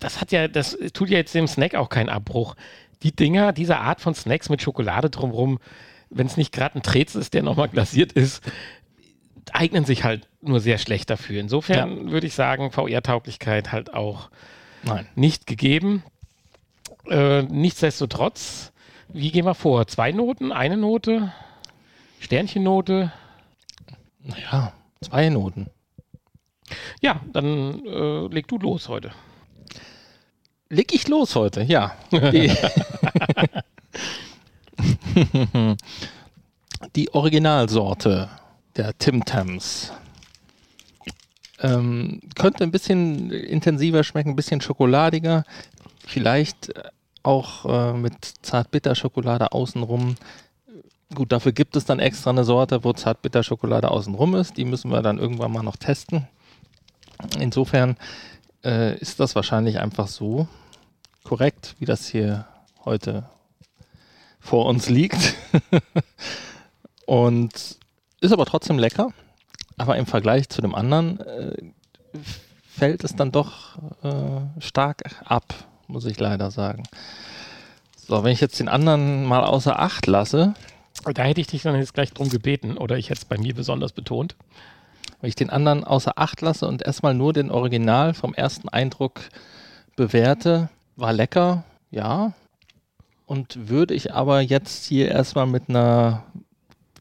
das 0.00 0.20
hat 0.20 0.32
ja, 0.32 0.48
das 0.48 0.76
tut 0.92 1.08
ja 1.08 1.16
jetzt 1.16 1.34
dem 1.34 1.48
Snack 1.48 1.74
auch 1.74 1.88
keinen 1.88 2.10
Abbruch. 2.10 2.56
Die 3.02 3.16
Dinger, 3.16 3.54
diese 3.54 3.78
Art 3.78 4.02
von 4.02 4.14
Snacks 4.14 4.50
mit 4.50 4.60
Schokolade 4.60 5.08
drumherum, 5.08 5.60
wenn 6.10 6.26
es 6.26 6.36
nicht 6.36 6.52
gerade 6.52 6.76
ein 6.76 6.82
Trez 6.82 7.14
ist, 7.14 7.34
der 7.34 7.42
nochmal 7.42 7.68
glasiert 7.68 8.12
ist, 8.12 8.42
eignen 9.52 9.84
sich 9.84 10.04
halt 10.04 10.28
nur 10.40 10.60
sehr 10.60 10.78
schlecht 10.78 11.10
dafür. 11.10 11.40
Insofern 11.40 12.10
würde 12.10 12.26
ich 12.26 12.34
sagen, 12.34 12.70
VR-Tauglichkeit 12.70 13.72
halt 13.72 13.94
auch 13.94 14.30
Nein. 14.82 15.06
nicht 15.14 15.46
gegeben. 15.46 16.02
Äh, 17.08 17.42
nichtsdestotrotz, 17.42 18.72
wie 19.08 19.30
gehen 19.30 19.44
wir 19.44 19.54
vor? 19.54 19.86
Zwei 19.86 20.12
Noten, 20.12 20.52
eine 20.52 20.76
Note, 20.76 21.32
Sternchennote? 22.20 23.12
Naja, 24.22 24.72
zwei 25.00 25.28
Noten. 25.28 25.68
Ja, 27.00 27.20
dann 27.32 27.84
äh, 27.86 28.26
leg 28.26 28.48
du 28.48 28.58
los 28.58 28.88
heute. 28.88 29.12
Leg 30.68 30.92
ich 30.92 31.06
los 31.06 31.36
heute, 31.36 31.62
ja. 31.62 31.96
Die, 36.94 37.12
Originalsorte 37.14 38.28
der 38.76 38.96
Tim 38.98 39.24
Tams 39.24 39.92
ähm, 41.60 42.20
könnte 42.34 42.64
ein 42.64 42.70
bisschen 42.70 43.30
intensiver 43.30 44.04
schmecken, 44.04 44.30
ein 44.30 44.36
bisschen 44.36 44.60
schokoladiger. 44.60 45.44
Vielleicht 46.06 46.76
äh, 46.76 46.82
auch 47.22 47.64
äh, 47.64 47.92
mit 47.94 48.14
Zartbitterschokolade 48.42 49.52
außenrum. 49.52 50.16
Gut, 51.14 51.32
dafür 51.32 51.52
gibt 51.52 51.76
es 51.76 51.84
dann 51.84 51.98
extra 51.98 52.30
eine 52.30 52.44
Sorte, 52.44 52.84
wo 52.84 52.92
Zartbitterschokolade 52.92 53.90
außenrum 53.90 54.34
ist. 54.34 54.56
Die 54.56 54.64
müssen 54.64 54.90
wir 54.90 55.02
dann 55.02 55.18
irgendwann 55.18 55.52
mal 55.52 55.62
noch 55.62 55.76
testen. 55.76 56.28
Insofern 57.38 57.96
äh, 58.64 58.96
ist 58.98 59.20
das 59.20 59.34
wahrscheinlich 59.34 59.78
einfach 59.78 60.08
so 60.08 60.46
korrekt, 61.24 61.74
wie 61.78 61.86
das 61.86 62.06
hier 62.06 62.46
heute 62.84 63.24
vor 64.46 64.66
uns 64.66 64.88
liegt. 64.88 65.34
Und 67.06 67.52
ist 68.20 68.32
aber 68.32 68.46
trotzdem 68.46 68.78
lecker. 68.78 69.12
Aber 69.76 69.96
im 69.96 70.06
Vergleich 70.06 70.48
zu 70.48 70.62
dem 70.62 70.74
anderen 70.74 71.20
äh, 71.20 71.56
fällt 72.66 73.04
es 73.04 73.14
dann 73.14 73.30
doch 73.30 73.76
äh, 74.02 74.60
stark 74.60 75.02
ab, 75.24 75.54
muss 75.86 76.06
ich 76.06 76.18
leider 76.18 76.50
sagen. 76.50 76.84
So, 77.96 78.24
wenn 78.24 78.32
ich 78.32 78.40
jetzt 78.40 78.58
den 78.58 78.68
anderen 78.68 79.24
mal 79.24 79.44
außer 79.44 79.78
Acht 79.78 80.06
lasse, 80.06 80.54
Da 81.04 81.22
hätte 81.22 81.40
ich 81.40 81.46
dich 81.46 81.62
dann 81.62 81.76
jetzt 81.76 81.94
gleich 81.94 82.12
drum 82.12 82.28
gebeten 82.30 82.78
oder 82.78 82.96
ich 82.96 83.10
hätte 83.10 83.18
es 83.18 83.24
bei 83.24 83.38
mir 83.38 83.54
besonders 83.54 83.92
betont. 83.92 84.34
wenn 85.20 85.28
ich 85.28 85.34
den 85.34 85.50
anderen 85.50 85.84
außer 85.84 86.12
Acht 86.16 86.40
lasse 86.40 86.66
und 86.66 86.82
erstmal 86.82 87.14
nur 87.14 87.32
den 87.32 87.50
Original 87.50 88.14
vom 88.14 88.34
ersten 88.34 88.68
Eindruck 88.68 89.20
bewerte, 89.96 90.68
war 90.96 91.12
lecker, 91.12 91.64
ja. 91.90 92.32
Und 93.26 93.68
würde 93.68 93.94
ich 93.94 94.14
aber 94.14 94.40
jetzt 94.40 94.86
hier 94.86 95.10
erstmal 95.10 95.46
mit 95.46 95.68
einer 95.68 96.24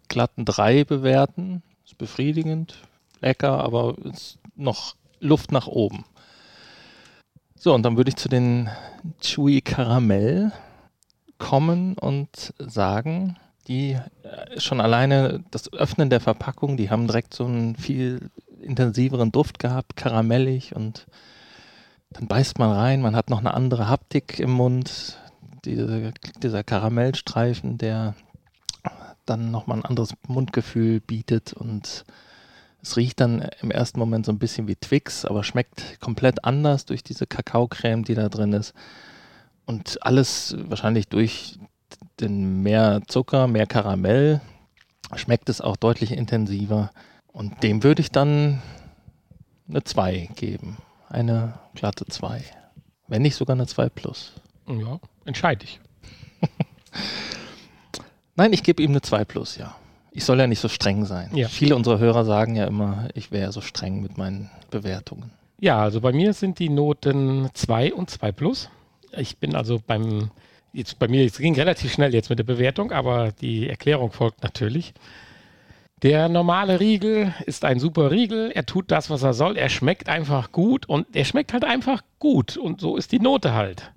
glatten 0.08 0.44
3 0.44 0.84
bewerten, 0.84 1.62
ist 1.86 1.98
befriedigend, 1.98 2.82
lecker, 3.22 3.64
aber 3.64 3.96
ist 4.04 4.40
noch 4.56 4.96
Luft 5.20 5.52
nach 5.52 5.68
oben. 5.68 6.06
So, 7.56 7.74
und 7.74 7.84
dann 7.84 7.98
würde 7.98 8.10
ich 8.10 8.16
zu 8.16 8.30
den 8.30 8.70
Chewy 9.22 9.62
Karamell 9.62 10.52
kommen 11.38 11.98
und 11.98 12.54
sagen, 12.60 13.38
die 13.68 13.98
äh, 14.24 14.60
schon 14.60 14.82
alleine 14.82 15.44
das 15.52 15.72
Öffnen 15.74 16.10
der 16.10 16.22
Verpackung, 16.22 16.78
die 16.78 16.90
haben 16.90 17.08
direkt 17.08 17.34
so 17.34 17.46
einen 17.46 17.76
viel 17.76 18.30
intensiveren 18.62 19.32
Duft 19.32 19.60
gehabt, 19.60 19.96
karamellig 19.96 20.76
und 20.76 21.06
dann 22.12 22.28
beißt 22.28 22.60
man 22.60 22.72
rein, 22.72 23.02
man 23.02 23.16
hat 23.16 23.30
noch 23.30 23.40
eine 23.40 23.54
andere 23.54 23.90
Haptik 23.90 24.40
im 24.40 24.52
Mund, 24.52 25.18
diese, 25.66 26.14
dieser 26.42 26.64
Karamellstreifen, 26.64 27.78
der 27.78 28.16
dann 29.26 29.52
nochmal 29.52 29.80
ein 29.80 29.86
anderes 29.86 30.14
Mundgefühl 30.28 31.00
bietet 31.00 31.54
und 31.54 32.06
es 32.82 32.98
riecht 32.98 33.20
dann 33.20 33.50
im 33.62 33.72
ersten 33.72 34.00
Moment 34.00 34.28
so 34.28 34.32
ein 34.32 34.38
bisschen 34.38 34.68
wie 34.68 34.76
Twix, 34.76 35.26
aber 35.26 35.44
schmeckt 35.44 36.00
komplett 36.00 36.46
anders 36.46 36.86
durch 36.86 37.04
diese 37.04 37.26
Kakaocreme, 37.26 38.04
die 38.04 38.14
da 38.14 38.30
drin 38.30 38.54
ist. 38.54 38.76
Und 39.66 39.98
alles 40.06 40.56
wahrscheinlich 40.60 41.08
durch 41.08 41.58
den 42.20 42.62
mehr 42.62 43.02
Zucker, 43.08 43.48
mehr 43.48 43.66
Karamell, 43.66 44.40
schmeckt 45.16 45.50
es 45.50 45.62
auch 45.62 45.78
deutlich 45.78 46.12
intensiver. 46.12 46.92
Und 47.28 47.64
dem 47.64 47.82
würde 47.82 48.02
ich 48.02 48.12
dann 48.12 48.62
eine 49.68 49.84
2 49.84 50.30
geben. 50.36 50.78
Eine 51.10 51.56
glatte 51.74 52.06
2. 52.06 52.44
Wenn 53.08 53.24
nicht 53.24 53.36
sogar 53.36 53.56
eine 53.56 53.66
2 53.66 53.90
plus. 53.90 54.34
Ja, 54.68 55.00
entscheide 55.26 55.66
ich. 55.66 55.80
Nein, 58.36 58.54
ich 58.54 58.64
gebe 58.64 58.82
ihm 58.82 58.92
eine 58.92 59.02
2 59.02 59.26
plus, 59.26 59.58
ja. 59.58 59.76
Ich 60.12 60.24
soll 60.24 60.40
ja 60.40 60.48
nicht 60.48 60.60
so 60.60 60.70
streng 60.70 61.06
sein. 61.06 61.30
Ja. 61.34 61.50
Viele 61.50 61.76
unserer 61.76 62.00
Hörer 62.00 62.24
sagen 62.24 62.56
ja 62.56 62.66
immer, 62.66 63.10
ich 63.16 63.32
wäre 63.32 63.52
so 63.52 63.62
streng 63.62 64.02
mit 64.02 64.18
meinen 64.18 64.50
Bewertungen. 64.72 65.32
Ja, 65.60 65.82
also 65.82 66.00
bei 66.02 66.14
mir 66.14 66.34
sind 66.34 66.60
die 66.60 66.70
Noten 66.70 67.50
2 67.54 67.94
und 67.94 68.10
2 68.10 68.32
plus. 68.32 68.70
Ich 69.12 69.38
bin 69.38 69.56
also 69.56 69.82
beim, 69.86 70.32
jetzt 70.74 71.00
bei 71.00 71.08
mir, 71.08 71.26
es 71.26 71.38
ging 71.38 71.56
relativ 71.56 71.94
schnell 71.94 72.14
jetzt 72.14 72.30
mit 72.30 72.40
der 72.40 72.44
Bewertung, 72.44 72.92
aber 72.92 73.32
die 73.42 73.70
Erklärung 73.70 74.12
folgt 74.12 74.44
natürlich. 74.44 74.94
Der 76.02 76.30
normale 76.30 76.80
Riegel 76.80 77.34
ist 77.46 77.64
ein 77.64 77.80
super 77.80 78.12
Riegel. 78.12 78.52
Er 78.52 78.66
tut 78.66 78.92
das, 78.92 79.10
was 79.10 79.24
er 79.24 79.34
soll. 79.34 79.58
Er 79.58 79.70
schmeckt 79.70 80.10
einfach 80.10 80.52
gut 80.52 80.88
und 80.88 81.16
er 81.16 81.26
schmeckt 81.26 81.54
halt 81.54 81.64
einfach 81.64 82.04
gut. 82.20 82.58
Und 82.58 82.82
so 82.82 82.98
ist 82.98 83.12
die 83.12 83.20
Note 83.20 83.54
halt. 83.54 83.92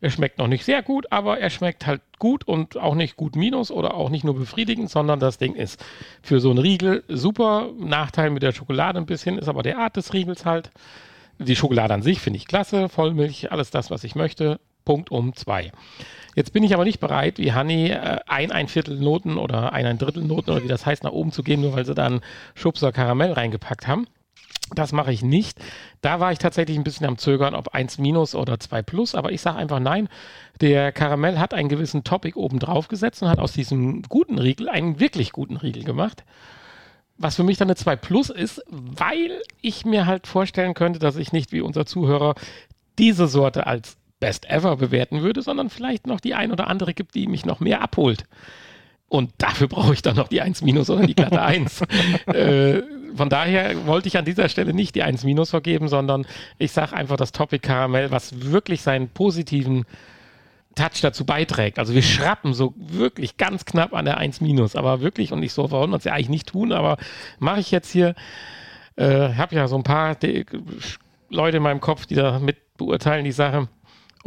Er 0.00 0.10
schmeckt 0.10 0.38
noch 0.38 0.46
nicht 0.46 0.64
sehr 0.64 0.82
gut, 0.82 1.10
aber 1.10 1.40
er 1.40 1.50
schmeckt 1.50 1.86
halt 1.86 2.00
gut 2.18 2.46
und 2.46 2.76
auch 2.76 2.94
nicht 2.94 3.16
gut 3.16 3.34
minus 3.34 3.70
oder 3.70 3.94
auch 3.94 4.10
nicht 4.10 4.24
nur 4.24 4.36
befriedigend, 4.36 4.90
sondern 4.90 5.18
das 5.18 5.38
Ding 5.38 5.54
ist 5.54 5.84
für 6.22 6.40
so 6.40 6.50
einen 6.50 6.60
Riegel 6.60 7.02
super. 7.08 7.70
Nachteil 7.78 8.30
mit 8.30 8.42
der 8.42 8.52
Schokolade 8.52 8.98
ein 8.98 9.06
bisschen 9.06 9.38
ist 9.38 9.48
aber 9.48 9.62
der 9.62 9.78
Art 9.78 9.96
des 9.96 10.12
Riegels 10.12 10.44
halt. 10.44 10.70
Die 11.40 11.56
Schokolade 11.56 11.94
an 11.94 12.02
sich 12.02 12.20
finde 12.20 12.36
ich 12.36 12.46
klasse, 12.46 12.88
Vollmilch, 12.88 13.50
alles 13.52 13.70
das, 13.70 13.90
was 13.90 14.04
ich 14.04 14.14
möchte. 14.14 14.60
Punkt 14.84 15.10
um 15.10 15.34
zwei. 15.34 15.70
Jetzt 16.34 16.52
bin 16.52 16.62
ich 16.62 16.72
aber 16.72 16.84
nicht 16.84 17.00
bereit, 17.00 17.38
wie 17.38 17.52
Honey, 17.52 17.90
äh, 17.90 18.20
ein, 18.26 18.52
ein 18.52 18.68
Viertel 18.68 18.98
Noten 18.98 19.36
oder 19.36 19.72
ein, 19.72 19.86
ein 19.86 19.98
Drittel 19.98 20.24
Noten 20.24 20.50
oder 20.50 20.62
wie 20.62 20.68
das 20.68 20.86
heißt, 20.86 21.04
nach 21.04 21.12
oben 21.12 21.32
zu 21.32 21.42
gehen, 21.42 21.60
nur 21.60 21.74
weil 21.74 21.84
sie 21.84 21.94
dann 21.94 22.20
Schubser 22.54 22.92
Karamell 22.92 23.32
reingepackt 23.32 23.86
haben. 23.86 24.06
Das 24.74 24.92
mache 24.92 25.12
ich 25.12 25.22
nicht. 25.22 25.58
Da 26.02 26.20
war 26.20 26.30
ich 26.30 26.38
tatsächlich 26.38 26.76
ein 26.76 26.84
bisschen 26.84 27.06
am 27.06 27.16
Zögern, 27.16 27.54
ob 27.54 27.68
1 27.74 27.98
minus 27.98 28.34
oder 28.34 28.60
2 28.60 28.82
plus, 28.82 29.14
aber 29.14 29.32
ich 29.32 29.40
sage 29.40 29.56
einfach 29.56 29.80
nein. 29.80 30.08
Der 30.60 30.92
Karamell 30.92 31.38
hat 31.38 31.54
einen 31.54 31.70
gewissen 31.70 32.04
Topic 32.04 32.38
oben 32.38 32.58
drauf 32.58 32.88
gesetzt 32.88 33.22
und 33.22 33.28
hat 33.28 33.38
aus 33.38 33.52
diesem 33.52 34.02
guten 34.02 34.38
Riegel 34.38 34.68
einen 34.68 35.00
wirklich 35.00 35.32
guten 35.32 35.56
Riegel 35.56 35.84
gemacht. 35.84 36.24
Was 37.16 37.36
für 37.36 37.44
mich 37.44 37.56
dann 37.56 37.68
eine 37.68 37.76
2 37.76 37.96
plus 37.96 38.30
ist, 38.30 38.62
weil 38.68 39.40
ich 39.60 39.84
mir 39.84 40.06
halt 40.06 40.26
vorstellen 40.26 40.74
könnte, 40.74 40.98
dass 40.98 41.16
ich 41.16 41.32
nicht 41.32 41.50
wie 41.52 41.62
unser 41.62 41.86
Zuhörer 41.86 42.34
diese 42.98 43.26
Sorte 43.26 43.66
als 43.66 43.96
Best 44.20 44.50
Ever 44.50 44.76
bewerten 44.76 45.22
würde, 45.22 45.42
sondern 45.42 45.70
vielleicht 45.70 46.06
noch 46.06 46.20
die 46.20 46.34
ein 46.34 46.52
oder 46.52 46.66
andere 46.66 46.92
gibt, 46.92 47.14
die 47.14 47.26
mich 47.26 47.46
noch 47.46 47.60
mehr 47.60 47.80
abholt. 47.80 48.24
Und 49.08 49.32
dafür 49.38 49.68
brauche 49.68 49.94
ich 49.94 50.02
dann 50.02 50.16
noch 50.16 50.28
die 50.28 50.42
1 50.42 50.62
minus 50.62 50.90
oder 50.90 51.06
die 51.06 51.14
glatte 51.14 51.40
1. 51.40 51.82
äh, 52.26 52.82
von 53.16 53.30
daher 53.30 53.86
wollte 53.86 54.08
ich 54.08 54.18
an 54.18 54.26
dieser 54.26 54.48
Stelle 54.50 54.74
nicht 54.74 54.94
die 54.94 55.02
1 55.02 55.24
minus 55.24 55.50
vergeben, 55.50 55.88
sondern 55.88 56.26
ich 56.58 56.72
sage 56.72 56.94
einfach 56.94 57.16
das 57.16 57.32
Topic 57.32 57.66
Karamell, 57.66 58.10
was 58.10 58.52
wirklich 58.52 58.82
seinen 58.82 59.08
positiven 59.08 59.86
Touch 60.74 61.00
dazu 61.00 61.24
beiträgt. 61.24 61.78
Also 61.78 61.94
wir 61.94 62.02
schrappen 62.02 62.52
so 62.52 62.74
wirklich 62.76 63.38
ganz 63.38 63.64
knapp 63.64 63.94
an 63.94 64.04
der 64.04 64.18
1 64.18 64.40
minus, 64.42 64.76
aber 64.76 65.00
wirklich, 65.00 65.32
und 65.32 65.42
ich 65.42 65.52
so 65.52 65.70
wollen 65.70 65.90
wir 65.90 65.96
es 65.96 66.04
ja 66.04 66.12
eigentlich 66.12 66.28
nicht 66.28 66.48
tun, 66.48 66.72
aber 66.72 66.98
mache 67.38 67.60
ich 67.60 67.70
jetzt 67.70 67.90
hier, 67.90 68.14
äh, 68.96 69.34
habe 69.34 69.56
ja 69.56 69.68
so 69.68 69.76
ein 69.76 69.84
paar 69.84 70.16
Leute 71.30 71.56
in 71.56 71.62
meinem 71.62 71.80
Kopf, 71.80 72.06
die 72.06 72.14
da 72.14 72.38
mit 72.38 72.56
beurteilen 72.76 73.24
die 73.24 73.32
Sache. 73.32 73.68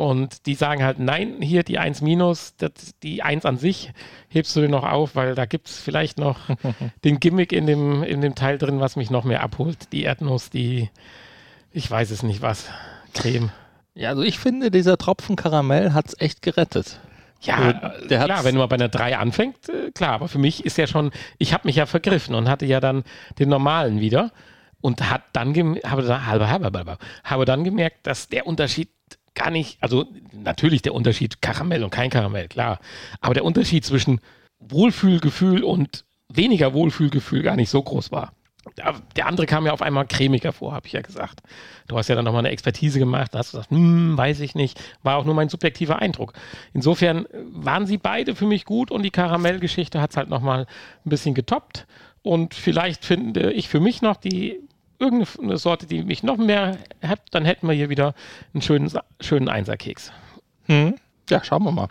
Und 0.01 0.47
die 0.47 0.55
sagen 0.55 0.83
halt, 0.83 0.97
nein, 0.97 1.43
hier 1.43 1.61
die 1.61 1.77
1 1.77 2.01
minus, 2.01 2.55
das, 2.57 2.71
die 3.03 3.21
1 3.21 3.45
an 3.45 3.57
sich 3.57 3.93
hebst 4.29 4.55
du 4.55 4.61
dir 4.61 4.67
noch 4.67 4.83
auf, 4.83 5.15
weil 5.15 5.35
da 5.35 5.45
gibt 5.45 5.67
es 5.67 5.79
vielleicht 5.79 6.17
noch 6.17 6.39
den 7.03 7.19
Gimmick 7.19 7.53
in 7.53 7.67
dem, 7.67 8.01
in 8.01 8.19
dem 8.21 8.33
Teil 8.33 8.57
drin, 8.57 8.79
was 8.79 8.95
mich 8.95 9.11
noch 9.11 9.25
mehr 9.25 9.43
abholt. 9.43 9.93
Die 9.93 10.01
Erdnuss, 10.01 10.49
die, 10.49 10.89
ich 11.71 11.91
weiß 11.91 12.09
es 12.09 12.23
nicht 12.23 12.41
was, 12.41 12.67
Creme. 13.13 13.51
Ja, 13.93 14.09
also 14.09 14.23
ich 14.23 14.39
finde, 14.39 14.71
dieser 14.71 14.97
Tropfen 14.97 15.35
Karamell 15.35 15.93
hat 15.93 16.07
es 16.07 16.19
echt 16.19 16.41
gerettet. 16.41 16.99
Ja, 17.39 17.57
also, 17.57 18.07
der 18.07 18.25
klar, 18.25 18.43
wenn 18.43 18.55
du 18.55 18.61
mal 18.61 18.67
bei 18.67 18.77
einer 18.77 18.89
3 18.89 19.19
anfängst, 19.19 19.69
äh, 19.69 19.91
klar, 19.91 20.13
aber 20.13 20.29
für 20.29 20.39
mich 20.39 20.65
ist 20.65 20.79
ja 20.79 20.87
schon, 20.87 21.11
ich 21.37 21.53
habe 21.53 21.67
mich 21.67 21.75
ja 21.75 21.85
vergriffen 21.85 22.33
und 22.33 22.49
hatte 22.49 22.65
ja 22.65 22.79
dann 22.79 23.03
den 23.37 23.49
normalen 23.49 23.99
wieder 23.99 24.31
und 24.79 25.11
hat 25.11 25.21
dann 25.33 25.55
habe, 25.83 26.01
dann, 26.01 26.25
habe, 26.25 26.49
habe, 26.49 26.97
habe 27.23 27.45
dann 27.45 27.63
gemerkt, 27.63 28.07
dass 28.07 28.29
der 28.29 28.47
Unterschied 28.47 28.89
gar 29.35 29.51
nicht, 29.51 29.77
also 29.81 30.05
natürlich 30.33 30.81
der 30.81 30.93
Unterschied 30.93 31.41
Karamell 31.41 31.83
und 31.83 31.89
kein 31.89 32.09
Karamell, 32.09 32.47
klar. 32.47 32.79
Aber 33.21 33.33
der 33.33 33.45
Unterschied 33.45 33.85
zwischen 33.85 34.19
Wohlfühlgefühl 34.59 35.63
und 35.63 36.05
weniger 36.29 36.73
Wohlfühlgefühl 36.73 37.41
gar 37.41 37.55
nicht 37.55 37.69
so 37.69 37.81
groß 37.81 38.11
war. 38.11 38.33
Der 39.15 39.25
andere 39.25 39.47
kam 39.47 39.65
ja 39.65 39.73
auf 39.73 39.81
einmal 39.81 40.05
cremiger 40.05 40.53
vor, 40.53 40.73
habe 40.73 40.85
ich 40.85 40.93
ja 40.93 41.01
gesagt. 41.01 41.41
Du 41.87 41.97
hast 41.97 42.09
ja 42.09 42.15
dann 42.15 42.25
nochmal 42.25 42.41
eine 42.41 42.51
Expertise 42.51 42.99
gemacht, 42.99 43.31
hast 43.33 43.51
gesagt, 43.51 43.71
hm, 43.71 44.15
weiß 44.15 44.39
ich 44.41 44.53
nicht, 44.53 44.79
war 45.01 45.17
auch 45.17 45.25
nur 45.25 45.33
mein 45.33 45.49
subjektiver 45.49 45.99
Eindruck. 45.99 46.33
Insofern 46.73 47.25
waren 47.33 47.87
sie 47.87 47.97
beide 47.97 48.35
für 48.35 48.45
mich 48.45 48.65
gut 48.65 48.91
und 48.91 49.01
die 49.01 49.09
Karamellgeschichte 49.09 49.99
hat 49.99 50.11
es 50.11 50.17
halt 50.17 50.29
nochmal 50.29 50.67
ein 51.05 51.09
bisschen 51.09 51.33
getoppt. 51.33 51.87
Und 52.21 52.53
vielleicht 52.53 53.03
finde 53.03 53.51
ich 53.51 53.67
für 53.67 53.79
mich 53.79 54.03
noch 54.03 54.17
die 54.17 54.59
irgendeine 55.01 55.57
Sorte, 55.57 55.87
die 55.87 56.03
mich 56.03 56.23
noch 56.23 56.37
mehr 56.37 56.77
hat, 57.01 57.21
dann 57.31 57.43
hätten 57.43 57.67
wir 57.67 57.73
hier 57.73 57.89
wieder 57.89 58.13
einen 58.53 58.61
schönen, 58.61 58.89
schönen 59.19 59.49
Einserkeks. 59.49 60.11
Hm. 60.65 60.95
Ja, 61.29 61.43
schauen 61.43 61.63
wir 61.63 61.71
mal. 61.71 61.89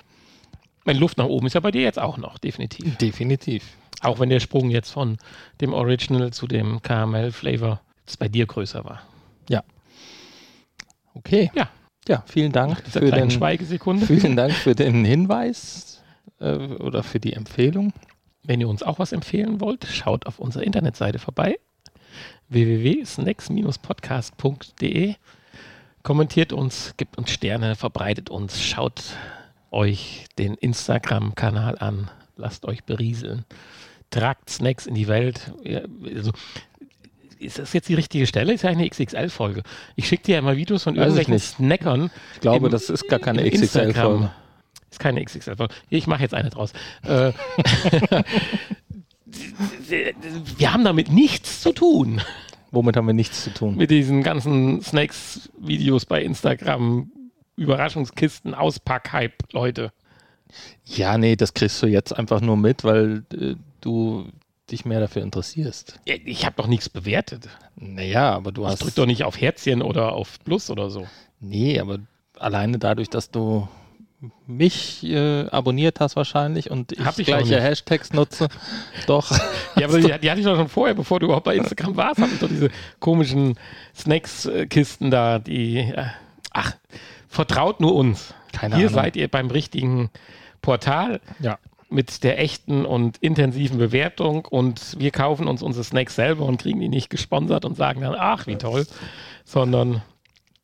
Meine 0.85 0.99
Luft 0.99 1.19
nach 1.19 1.27
oben 1.27 1.47
ist 1.47 1.55
ja 1.55 1.61
bei 1.61 1.73
dir 1.73 1.83
jetzt 1.83 1.99
auch 1.99 2.17
noch, 2.17 2.39
definitiv. 2.39 2.97
Definitiv. 2.97 3.65
Auch 4.01 4.19
wenn 4.19 4.31
der 4.31 4.41
Sprung 4.41 4.71
jetzt 4.71 4.91
von 4.91 5.19
dem 5.61 5.75
Original 5.75 6.33
zu 6.33 6.47
dem 6.47 6.81
Caramel-Flavor 6.81 7.81
bei 8.19 8.29
dir 8.29 8.47
größer 8.47 8.85
war. 8.85 9.03
Ja. 9.49 9.63
Okay. 11.15 11.51
Ja. 11.55 11.69
Ja, 12.09 12.25
vielen 12.27 12.51
Dank 12.51 12.83
für 12.89 13.11
den 13.11 13.31
Schweigesekunde. 13.31 14.07
Vielen 14.07 14.35
Dank 14.35 14.53
für 14.53 14.75
den 14.75 15.05
Hinweis 15.05 16.03
äh, 16.41 16.55
oder 16.55 17.03
für 17.03 17.21
die 17.21 17.35
Empfehlung. 17.35 17.93
Wenn 18.43 18.61
ihr 18.61 18.69
uns 18.69 18.83
auch 18.83 18.99
was 18.99 19.13
empfehlen 19.13 19.61
wollt, 19.61 19.85
schaut 19.85 20.27
auf 20.27 20.39
unserer 20.39 20.63
Internetseite 20.63 21.19
vorbei 21.19 21.59
www.snacks-podcast.de. 22.51 25.15
Kommentiert 26.03 26.53
uns, 26.53 26.95
gibt 26.97 27.19
uns 27.19 27.31
Sterne, 27.31 27.77
verbreitet 27.77 28.31
uns, 28.31 28.63
schaut 28.63 29.03
euch 29.71 30.25
den 30.39 30.55
Instagram-Kanal 30.55 31.79
an, 31.79 32.11
lasst 32.37 32.65
euch 32.65 32.85
berieseln, 32.85 33.45
tragt 34.11 34.51
Snacks 34.51 34.87
in 34.87 34.95
die 34.95 35.09
Welt. 35.09 35.53
Also, 36.17 36.33
ist 37.39 37.59
das 37.59 37.73
jetzt 37.73 37.89
die 37.89 37.95
richtige 37.95 38.27
Stelle? 38.27 38.53
Ist 38.53 38.63
ja 38.63 38.71
eine 38.71 38.89
XXL-Folge. 38.89 39.63
Ich 39.97 40.09
schicke 40.09 40.25
dir 40.25 40.35
ja 40.37 40.43
mal 40.43 40.57
Videos 40.57 40.83
von 40.83 40.97
irgendwelchen 40.97 41.39
Snackern. 41.39 42.11
Ich 42.35 42.41
glaube, 42.41 42.67
im, 42.67 42.73
das 42.73 42.91
ist 42.91 43.09
gar 43.09 43.19
keine 43.19 43.49
XXL-Folge. 43.49 44.31
Ist 44.91 45.01
keine 45.01 45.25
XXL-Folge. 45.25 45.75
Ich 45.89 46.07
mache 46.07 46.23
jetzt 46.23 46.35
eine 46.35 46.51
draus. 46.51 46.73
Wir 50.59 50.73
haben 50.73 50.85
damit 50.85 51.11
nichts 51.11 51.61
zu 51.61 51.73
tun. 51.73 52.21
Womit 52.71 52.97
haben 52.97 53.07
wir 53.07 53.15
nichts 53.15 53.45
zu 53.45 53.51
tun? 53.51 53.77
Mit 53.77 53.91
diesen 53.91 54.23
ganzen 54.23 54.81
Snacks-Videos 54.81 56.07
bei 56.07 56.23
Instagram, 56.23 57.11
Überraschungskisten, 57.57 58.55
Auspack-Hype, 58.55 59.53
Leute. 59.53 59.93
Ja, 60.85 61.19
nee, 61.19 61.37
das 61.37 61.55
kriegst 61.55 61.83
du 61.83 61.87
jetzt 61.87 62.17
einfach 62.17 62.41
nur 62.41 62.57
mit, 62.57 62.85
weil 62.85 63.25
äh, 63.33 63.55
du 63.81 64.27
dich 64.71 64.85
mehr 64.85 65.01
dafür 65.01 65.23
interessierst. 65.23 65.99
Ich 66.05 66.47
habe 66.47 66.57
doch 66.57 66.69
nichts 66.69 66.89
bewertet. 66.89 67.49
Naja, 67.77 68.33
aber 68.33 68.53
du 68.53 68.63
ich 68.63 68.69
hast. 68.69 68.83
Drück 68.83 68.95
doch 68.95 69.07
nicht 69.07 69.25
auf 69.25 69.41
Herzchen 69.41 69.83
oder 69.83 70.13
auf 70.13 70.39
Plus 70.45 70.71
oder 70.71 70.91
so. 70.91 71.07
Nee, 71.41 71.81
aber 71.81 71.99
alleine 72.39 72.79
dadurch, 72.79 73.09
dass 73.09 73.31
du 73.31 73.69
mich 74.47 75.03
äh, 75.05 75.47
abonniert 75.49 76.01
hast 76.01 76.17
wahrscheinlich 76.17 76.71
und 76.71 76.93
ich, 76.93 77.19
ich 77.19 77.27
gleiche 77.27 77.61
Hashtags 77.61 78.13
nutze. 78.13 78.49
doch. 79.07 79.31
Ja, 79.77 79.87
aber 79.87 80.01
die, 80.01 80.13
die, 80.21 80.31
hatte 80.31 80.41
ich 80.41 80.47
doch 80.47 80.57
schon 80.57 80.69
vorher, 80.69 80.95
bevor 80.95 81.21
du 81.21 81.27
überhaupt 81.27 81.45
bei 81.45 81.57
Instagram 81.57 81.97
warst, 81.97 82.21
habe 82.21 82.33
ich 82.33 82.39
doch 82.39 82.49
diese 82.49 82.71
komischen 82.99 83.59
Snacks-Kisten 83.97 85.11
da, 85.11 85.39
die, 85.39 85.79
äh, 85.79 86.05
ach, 86.53 86.77
vertraut 87.29 87.81
nur 87.81 87.95
uns. 87.95 88.35
Keine 88.53 88.77
Hier 88.77 88.89
Ahnung. 88.89 88.95
seid 88.95 89.17
ihr 89.17 89.29
beim 89.29 89.49
richtigen 89.49 90.11
Portal. 90.61 91.21
Ja. 91.39 91.59
Mit 91.89 92.23
der 92.23 92.39
echten 92.39 92.85
und 92.85 93.17
intensiven 93.19 93.79
Bewertung 93.79 94.45
und 94.45 94.97
wir 95.01 95.11
kaufen 95.11 95.49
uns 95.49 95.61
unsere 95.61 95.83
Snacks 95.83 96.15
selber 96.15 96.45
und 96.45 96.59
kriegen 96.59 96.79
die 96.79 96.89
nicht 96.89 97.11
gesponsert 97.11 97.65
und 97.65 97.77
sagen 97.77 98.03
dann, 98.03 98.15
ach, 98.17 98.47
wie 98.47 98.55
toll, 98.55 98.87
sondern 99.45 100.01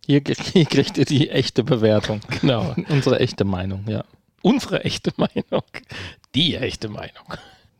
hier, 0.07 0.23
hier 0.53 0.67
kriegt 0.67 0.99
ihr 0.99 1.05
die 1.05 1.31
echte 1.31 1.65
Bewertung. 1.65 2.21
Genau. 2.41 2.75
Unsere 2.89 3.19
echte 3.19 3.45
Meinung, 3.45 3.85
ja. 3.89 4.05
Unsere 4.43 4.85
echte 4.85 5.13
Meinung. 5.17 5.65
Die 6.35 6.55
echte 6.55 6.89
Meinung. 6.89 7.35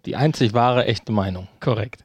Die 0.05 0.17
einzig 0.17 0.53
wahre 0.53 0.87
echte 0.87 1.13
Meinung. 1.13 1.47
Korrekt. 1.61 2.05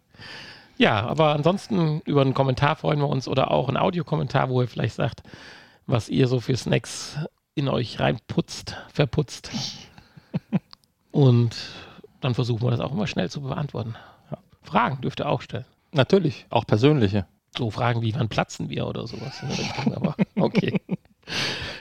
Ja, 0.77 1.01
aber 1.01 1.33
ansonsten 1.33 2.01
über 2.05 2.21
einen 2.21 2.33
Kommentar 2.33 2.75
freuen 2.75 2.99
wir 2.99 3.07
uns 3.07 3.27
oder 3.27 3.51
auch 3.51 3.67
einen 3.67 3.77
Audiokommentar, 3.77 4.49
wo 4.49 4.61
ihr 4.61 4.67
vielleicht 4.67 4.95
sagt, 4.95 5.23
was 5.87 6.09
ihr 6.09 6.27
so 6.27 6.39
für 6.39 6.55
Snacks 6.55 7.17
in 7.55 7.67
euch 7.67 7.99
reinputzt, 7.99 8.77
verputzt. 8.93 9.51
Und 11.11 11.55
dann 12.21 12.35
versuchen 12.35 12.61
wir 12.61 12.71
das 12.71 12.79
auch 12.79 12.91
immer 12.91 13.07
schnell 13.07 13.29
zu 13.29 13.41
beantworten. 13.41 13.95
Ja. 14.29 14.37
Fragen 14.61 15.01
dürft 15.01 15.19
ihr 15.19 15.29
auch 15.29 15.41
stellen. 15.41 15.65
Natürlich, 15.91 16.45
auch 16.49 16.65
persönliche 16.65 17.25
so 17.57 17.69
Fragen 17.69 18.01
wie, 18.01 18.13
wann 18.15 18.29
platzen 18.29 18.69
wir 18.69 18.87
oder 18.87 19.07
sowas 19.07 19.41
in 19.41 19.49
der 19.49 19.57
Richtung, 19.59 19.93
aber 19.95 20.15
okay. 20.39 20.79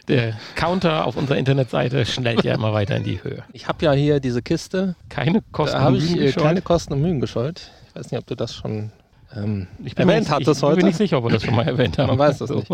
Der 0.09 0.35
Counter 0.55 1.07
auf 1.07 1.17
unserer 1.17 1.39
Internetseite 1.39 2.05
schnellt 2.07 2.45
ja 2.45 2.55
immer 2.55 2.73
weiter 2.73 2.97
in 2.97 3.05
die 3.05 3.23
Höhe. 3.23 3.43
Ich 3.53 3.69
habe 3.69 3.85
ja 3.85 3.93
hier 3.93 4.21
diese 4.21 4.43
Kiste. 4.43 4.97
Keine 5.09 5.43
Kosten 5.53 5.77
Da 5.77 5.83
habe 5.85 5.97
und 5.97 6.03
ich 6.05 6.11
Mühen 6.11 6.23
äh, 6.23 6.27
gescheut. 6.27 6.43
keine 6.43 6.63
Kosten 6.63 6.93
und 6.95 7.03
Mühen 7.03 7.21
gescheut. 7.21 7.71
Ich 7.89 7.95
weiß 7.97 8.11
nicht, 8.11 8.19
ob 8.21 8.27
du 8.27 8.35
das 8.35 8.55
schon 8.55 8.91
ähm, 9.35 9.67
Ich 9.85 9.95
bin 9.95 10.09
erwähnt 10.09 10.25
nicht, 10.27 10.31
hattest 10.33 10.49
ich 10.49 10.61
bin 10.61 10.69
heute. 10.69 10.77
mir 10.79 10.85
nicht 10.89 10.97
sicher, 10.97 11.19
ob 11.19 11.25
wir 11.25 11.31
das 11.31 11.43
schon 11.45 11.55
mal 11.55 11.67
erwähnt 11.67 11.99
haben. 11.99 12.09
Man 12.09 12.19
weiß 12.19 12.39
das 12.39 12.49
So. 12.49 12.57
nicht. 12.57 12.71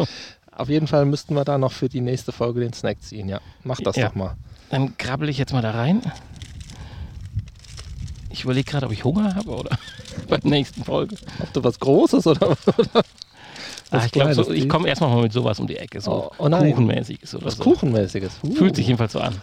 Auf 0.52 0.68
jeden 0.70 0.86
Fall 0.86 1.04
müssten 1.04 1.34
wir 1.34 1.44
da 1.44 1.58
noch 1.58 1.72
für 1.72 1.88
die 1.88 2.00
nächste 2.00 2.32
Folge 2.32 2.60
den 2.60 2.72
Snack 2.72 3.02
ziehen. 3.02 3.28
Ja, 3.28 3.40
mach 3.64 3.78
das 3.80 3.96
Ja. 3.96 4.08
doch 4.08 4.14
mal. 4.14 4.34
Dann 4.70 4.96
krabbel 4.96 5.28
ich 5.28 5.38
jetzt 5.38 5.52
mal 5.52 5.62
da 5.62 5.70
rein. 5.72 6.00
Ich 8.36 8.44
überlege 8.44 8.70
gerade, 8.70 8.84
ob 8.86 8.92
ich 8.92 9.02
Hunger 9.02 9.34
habe 9.34 9.48
oder 9.50 9.78
bei 10.28 10.36
der 10.36 10.50
nächsten 10.50 10.84
Folge. 10.84 11.16
Ob 11.40 11.52
du 11.54 11.64
was 11.64 11.80
Großes 11.80 12.26
oder, 12.26 12.50
oder 12.50 13.02
Ah, 13.90 14.04
ich 14.04 14.12
glaube, 14.12 14.34
so, 14.34 14.50
ich 14.50 14.68
komme 14.68 14.88
erstmal 14.88 15.10
mal 15.10 15.22
mit 15.22 15.32
sowas 15.32 15.58
um 15.58 15.66
die 15.66 15.76
Ecke. 15.76 16.00
So 16.02 16.30
Oh, 16.38 16.44
oh. 16.44 16.48
Kuchenmäßiges 16.50 17.34
oder 17.36 17.46
was 17.46 17.56
so. 17.56 17.62
Kuchenmäßiges. 17.62 18.32
Uh. 18.42 18.54
Fühlt 18.54 18.76
sich 18.76 18.86
jedenfalls 18.88 19.12
so 19.12 19.20
an. 19.20 19.40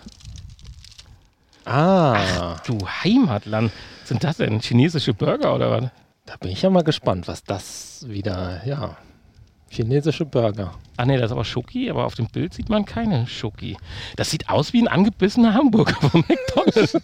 Ah, 1.66 2.58
Du 2.68 2.78
Heimatland. 2.86 3.72
Sind 4.04 4.24
das 4.24 4.38
denn 4.38 4.60
chinesische 4.60 5.14
Burger 5.14 5.56
oder 5.56 5.72
was? 5.72 5.90
da 6.26 6.36
bin 6.38 6.52
ich 6.52 6.62
ja 6.62 6.70
mal 6.70 6.84
gespannt, 6.84 7.28
was 7.28 7.44
das 7.44 8.06
wieder, 8.08 8.62
ja, 8.66 8.96
chinesische 9.74 10.26
Burger. 10.26 10.74
Ah 10.98 11.06
ne, 11.06 11.18
das 11.18 11.26
ist 11.28 11.32
aber 11.32 11.44
Schoki, 11.46 11.90
aber 11.90 12.06
auf 12.06 12.16
dem 12.16 12.28
Bild 12.28 12.54
sieht 12.54 12.70
man 12.70 12.86
keine 12.86 13.26
Schoki. 13.28 13.76
Das 14.16 14.30
sieht 14.30 14.50
aus 14.50 14.74
wie 14.74 14.82
ein 14.82 14.88
angebissener 14.88 15.54
Hamburger 15.54 15.96
von 15.96 16.24
McDonalds. 16.28 16.98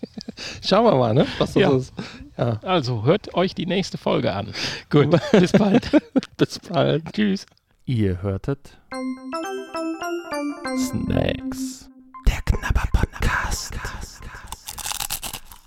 Schauen 0.66 0.84
wir 0.84 0.94
mal, 0.96 1.14
ne? 1.14 1.26
Was 1.38 1.54
das 1.54 1.62
Ja. 1.62 1.70
ist. 1.70 1.92
Ja, 2.36 2.58
Also 2.62 3.04
hört 3.04 3.34
euch 3.34 3.54
die 3.54 3.66
nächste 3.66 3.98
Folge 3.98 4.32
an. 4.32 4.52
Gut, 4.90 5.18
bis 5.32 5.52
bald. 5.52 5.90
bis 6.36 6.58
bald. 6.58 7.12
Tschüss. 7.12 7.46
Ihr 7.86 8.22
hörtet 8.22 8.78
Snacks. 10.76 11.88
Der 12.28 12.40
Knabber 12.44 12.86
Podcast. 12.92 13.74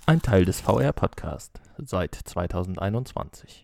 Ein 0.06 0.20
Teil 0.22 0.44
des 0.44 0.60
VR 0.60 0.92
Podcast 0.92 1.60
seit 1.78 2.14
2021. 2.14 3.63